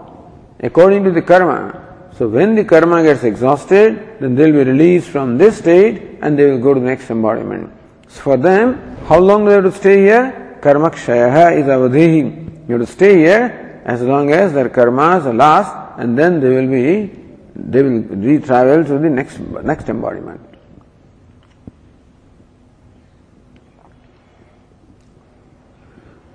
according 0.60 1.04
to 1.04 1.12
the 1.12 1.22
karma. 1.22 2.10
So 2.18 2.28
when 2.28 2.56
the 2.56 2.64
karma 2.64 3.04
gets 3.04 3.24
exhausted, 3.24 4.18
then 4.20 4.34
they'll 4.34 4.52
be 4.52 4.64
released 4.64 5.10
from 5.10 5.38
this 5.38 5.60
state 5.60 6.18
and 6.22 6.40
they 6.40 6.50
will 6.50 6.60
go 6.60 6.74
to 6.74 6.80
the 6.80 6.86
next 6.86 7.12
embodiment. 7.12 7.72
So 8.08 8.22
for 8.22 8.38
them, 8.38 8.98
how 9.06 9.20
long 9.20 9.44
do 9.44 9.50
they 9.50 9.56
have 9.56 9.66
to 9.66 9.72
stay 9.72 10.00
here? 10.00 10.58
Karma 10.62 10.90
kshaya 10.90 11.60
is 11.60 11.66
avadhi. 11.66 12.68
You 12.68 12.80
have 12.80 12.88
to 12.88 12.92
stay 12.92 13.18
here 13.18 13.84
as 13.86 14.02
long 14.02 14.32
as 14.32 14.54
their 14.54 14.70
karmas 14.70 15.26
are 15.26 15.34
last 15.34 16.00
and 16.00 16.18
then 16.18 16.40
they 16.40 16.50
will 16.50 16.68
be, 16.68 17.12
they 17.56 17.84
will 17.84 18.02
re-travel 18.02 18.84
to 18.84 18.98
the 18.98 19.10
next, 19.10 19.40
next 19.40 19.90
embodiment. 19.90 20.42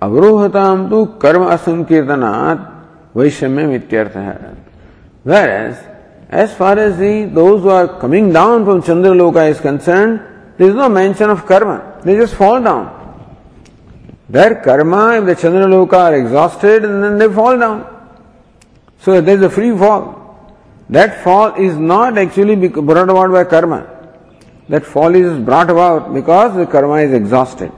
अवरोहता 0.01 0.63
तो 0.89 1.03
कर्म 1.21 1.43
असंकीर्तना 1.45 2.31
वैषम्य 3.15 3.65
मित्यर्थ 3.67 4.15
है 4.17 4.37
where 5.25 5.49
as 5.49 5.75
as 6.41 6.49
far 6.57 6.79
as 6.79 6.93
the 6.99 7.13
those 7.35 7.67
are 7.73 7.85
coming 8.01 8.33
down 8.33 8.63
from 8.65 8.81
Chandraloka 9.13 9.43
is 9.53 9.61
concern 9.61 10.15
this 10.59 10.75
no 10.75 10.89
mention 10.89 11.29
of 11.29 11.45
karma 11.47 11.73
they 12.05 12.17
just 12.17 12.35
fall 12.35 12.63
down 12.63 12.85
there 14.31 14.53
karma 14.67 14.95
if 14.95 15.23
the 15.31 15.33
Chandraloka 15.69 16.03
are 16.05 16.13
exhausted 16.13 16.85
and 16.85 17.19
they 17.19 17.27
fall 17.39 17.59
down 17.59 17.81
so 19.03 19.21
there 19.21 19.37
is 19.37 19.45
a 19.45 19.49
free 19.55 19.71
fall 19.77 20.13
That 20.89 21.23
fall 21.23 21.55
is 21.55 21.77
not 21.77 22.17
actually 22.17 22.55
brought 22.55 23.09
about 23.09 23.31
by 23.31 23.43
karma. 23.43 23.91
That 24.69 24.85
fall 24.85 25.15
is 25.15 25.43
brought 25.43 25.69
about 25.69 26.13
because 26.13 26.55
the 26.55 26.67
karma 26.67 26.97
is 26.97 27.11
exhausted. 27.11 27.71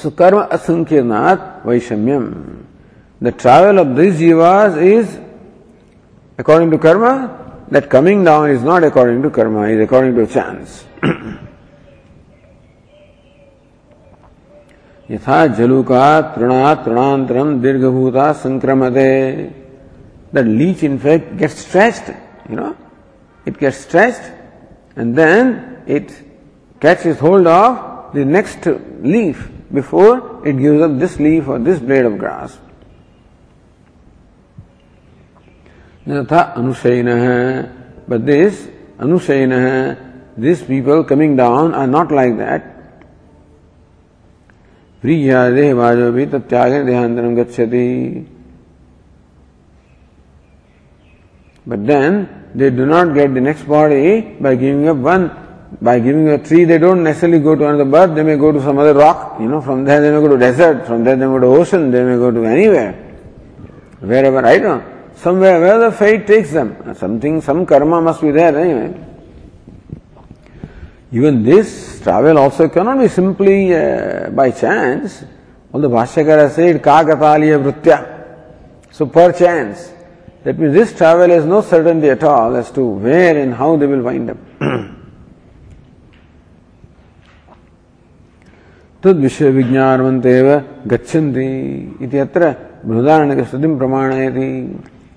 So 0.00 0.10
karma 0.10 0.48
asankhyanat 0.48 1.62
vaishamyam. 1.62 2.64
The 3.20 3.32
travel 3.32 3.80
of 3.80 3.94
these 3.96 4.18
jivas 4.18 4.80
is 4.82 5.20
according 6.38 6.70
to 6.70 6.78
karma, 6.78 7.66
that 7.70 7.90
coming 7.90 8.24
down 8.24 8.48
is 8.48 8.62
not 8.62 8.82
according 8.82 9.20
to 9.20 9.28
karma, 9.28 9.68
is 9.68 9.78
according 9.78 10.14
to 10.14 10.26
chance. 10.26 10.84
यथा 15.10 15.46
जलुका 15.58 16.08
तृणा 16.34 16.74
तृणांतरम 16.86 17.60
दीर्घभूता 17.60 18.32
संक्रमते 18.40 19.52
that 20.32 20.46
leech 20.46 20.84
in 20.84 20.98
fact 20.98 21.36
gets 21.36 21.58
stretched 21.58 22.12
you 22.48 22.54
know 22.54 22.76
it 23.44 23.58
gets 23.58 23.78
stretched 23.78 24.22
and 24.94 25.16
then 25.16 25.82
it 25.86 26.12
catches 26.80 27.18
hold 27.18 27.48
of 27.48 28.14
the 28.14 28.24
next 28.24 28.68
leaf 29.02 29.50
before 29.71 30.45
it 30.47 30.53
gives 30.53 30.81
up 30.81 30.97
this 30.99 31.19
leaf 31.19 31.47
or 31.47 31.59
this 31.59 31.79
blade 31.79 32.05
of 32.05 32.17
grass. 32.17 32.57
Natha 36.05 36.53
Anusayana, 36.55 38.05
but 38.07 38.25
this 38.25 38.67
Anusayana, 38.99 40.35
these 40.37 40.61
people 40.61 41.03
coming 41.03 41.35
down 41.35 41.73
are 41.73 41.87
not 41.87 42.11
like 42.11 42.37
that. 42.37 42.71
प्रियादेह 45.05 45.73
वाजोभी 45.77 46.25
तत्यागे 46.25 46.83
देहांतरम 46.83 47.35
गच्छति 47.35 48.25
But 51.67 51.85
then 51.85 52.49
they 52.55 52.69
do 52.69 52.85
not 52.85 53.13
get 53.13 53.33
the 53.33 53.41
next 53.41 53.67
body 53.67 54.21
by 54.39 54.55
giving 54.55 54.87
up 54.87 54.97
one 54.97 55.29
by 55.80 55.98
giving 56.00 56.28
a 56.28 56.38
tree, 56.38 56.64
they 56.64 56.78
don't 56.78 57.02
necessarily 57.02 57.38
go 57.38 57.54
to 57.54 57.66
another 57.66 57.84
birth, 57.84 58.14
they 58.14 58.22
may 58.22 58.36
go 58.36 58.50
to 58.52 58.60
some 58.60 58.78
other 58.78 58.94
rock, 58.94 59.38
you 59.40 59.48
know, 59.48 59.60
from 59.60 59.84
there 59.84 60.00
they 60.00 60.10
may 60.10 60.20
go 60.20 60.28
to 60.28 60.36
desert, 60.36 60.86
from 60.86 61.04
there 61.04 61.16
they 61.16 61.26
may 61.26 61.32
go 61.32 61.38
to 61.38 61.46
ocean, 61.46 61.90
they 61.90 62.02
may 62.02 62.16
go 62.16 62.30
to 62.30 62.44
anywhere. 62.44 62.92
Wherever, 64.00 64.44
I 64.44 64.58
don't 64.58 64.78
know. 64.78 65.12
Somewhere 65.16 65.60
where 65.60 65.78
the 65.78 65.92
fate 65.92 66.26
takes 66.26 66.52
them. 66.52 66.94
Something, 66.94 67.40
some 67.40 67.66
karma 67.66 68.00
must 68.00 68.22
be 68.22 68.30
there 68.30 68.56
anyway. 68.58 69.06
Even 71.12 71.42
this 71.42 72.00
travel 72.02 72.38
also 72.38 72.68
cannot 72.68 72.98
be 72.98 73.08
simply 73.08 73.74
uh, 73.74 74.30
by 74.30 74.50
chance. 74.50 75.24
All 75.72 75.80
the 75.80 75.90
Bhashyakara 75.90 76.50
said, 76.50 76.82
Kagataliya 76.82 77.62
Vritya. 77.62 78.92
So 78.92 79.06
per 79.06 79.32
chance. 79.32 79.92
That 80.44 80.58
means 80.58 80.72
this 80.72 80.96
travel 80.96 81.28
has 81.28 81.44
no 81.44 81.60
certainty 81.60 82.08
at 82.08 82.24
all 82.24 82.56
as 82.56 82.70
to 82.72 82.84
where 82.84 83.36
and 83.36 83.52
how 83.52 83.76
they 83.76 83.86
will 83.86 84.02
wind 84.02 84.30
up. 84.30 84.38
तद 89.02 89.16
विषय 89.24 89.50
विज्ञानवंतेव 89.58 90.48
गच्छन्ति 90.92 91.48
इति 92.04 92.18
अत्र 92.26 92.54
बृहदारण्यक 92.86 93.46
श्रुतिं 93.48 93.76
प्रमाणयति 93.78 94.48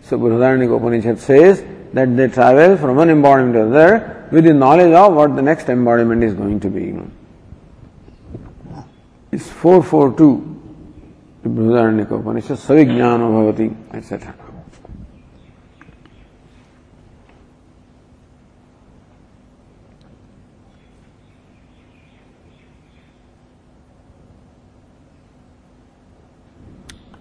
so 0.10 0.18
Brihadaranyaka 0.24 0.72
Upanishad 0.80 1.18
says 1.28 1.64
that 1.94 2.16
they 2.18 2.28
travel 2.28 2.76
from 2.76 2.96
one 2.96 3.10
embodiment 3.10 3.54
to 3.54 3.62
another 3.62 4.28
with 4.32 4.46
the 4.46 4.54
knowledge 4.54 4.94
of 4.94 5.14
what 5.14 5.36
the 5.36 5.42
next 5.42 5.70
embodiment 5.70 6.24
is 6.24 6.34
going 6.34 6.60
to 6.60 6.70
be. 6.70 6.86
It's 9.32 9.50
442. 9.50 10.50
Brihadaranyaka 12.06 12.16
Upanishad 12.16 12.56
सविज्ञान 12.56 13.22
भवती 13.32 13.66
ऐसा 13.96 14.18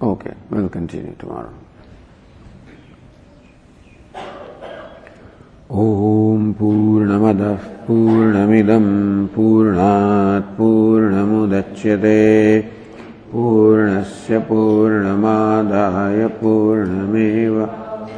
Okay, 0.02 0.34
we'll 0.50 0.68
continue 0.68 1.14
tomorrow. 1.16 1.54
ॐ 5.70 6.52
पूर्णमदः 6.58 7.62
पूर्णमिदं 7.86 8.86
पूर्णात् 9.34 10.48
पूर्णमुदच्यते। 10.58 12.18
पूर्णस्य 13.32 14.38
पूर्णमादाय 14.50 16.26
पूर्णमेव 16.42 17.54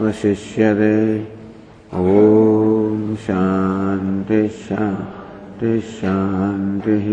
वशिष्यते। 0.01 0.97
ॐ 1.93 3.15
शान्तिः 3.27 4.49
शान्तिः 6.01 7.07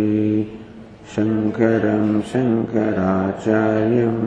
शङ्करं 1.11 2.05
शङ्कराचार्यं 2.31 4.17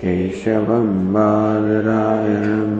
केशवं 0.00 0.88
बादरायणम् 1.12 2.74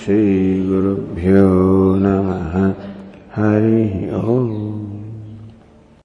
श्रीगुरुभ्यो 0.00 1.46
नमः 2.04 2.56
हरिः 3.36 3.94
ओ 4.16 4.63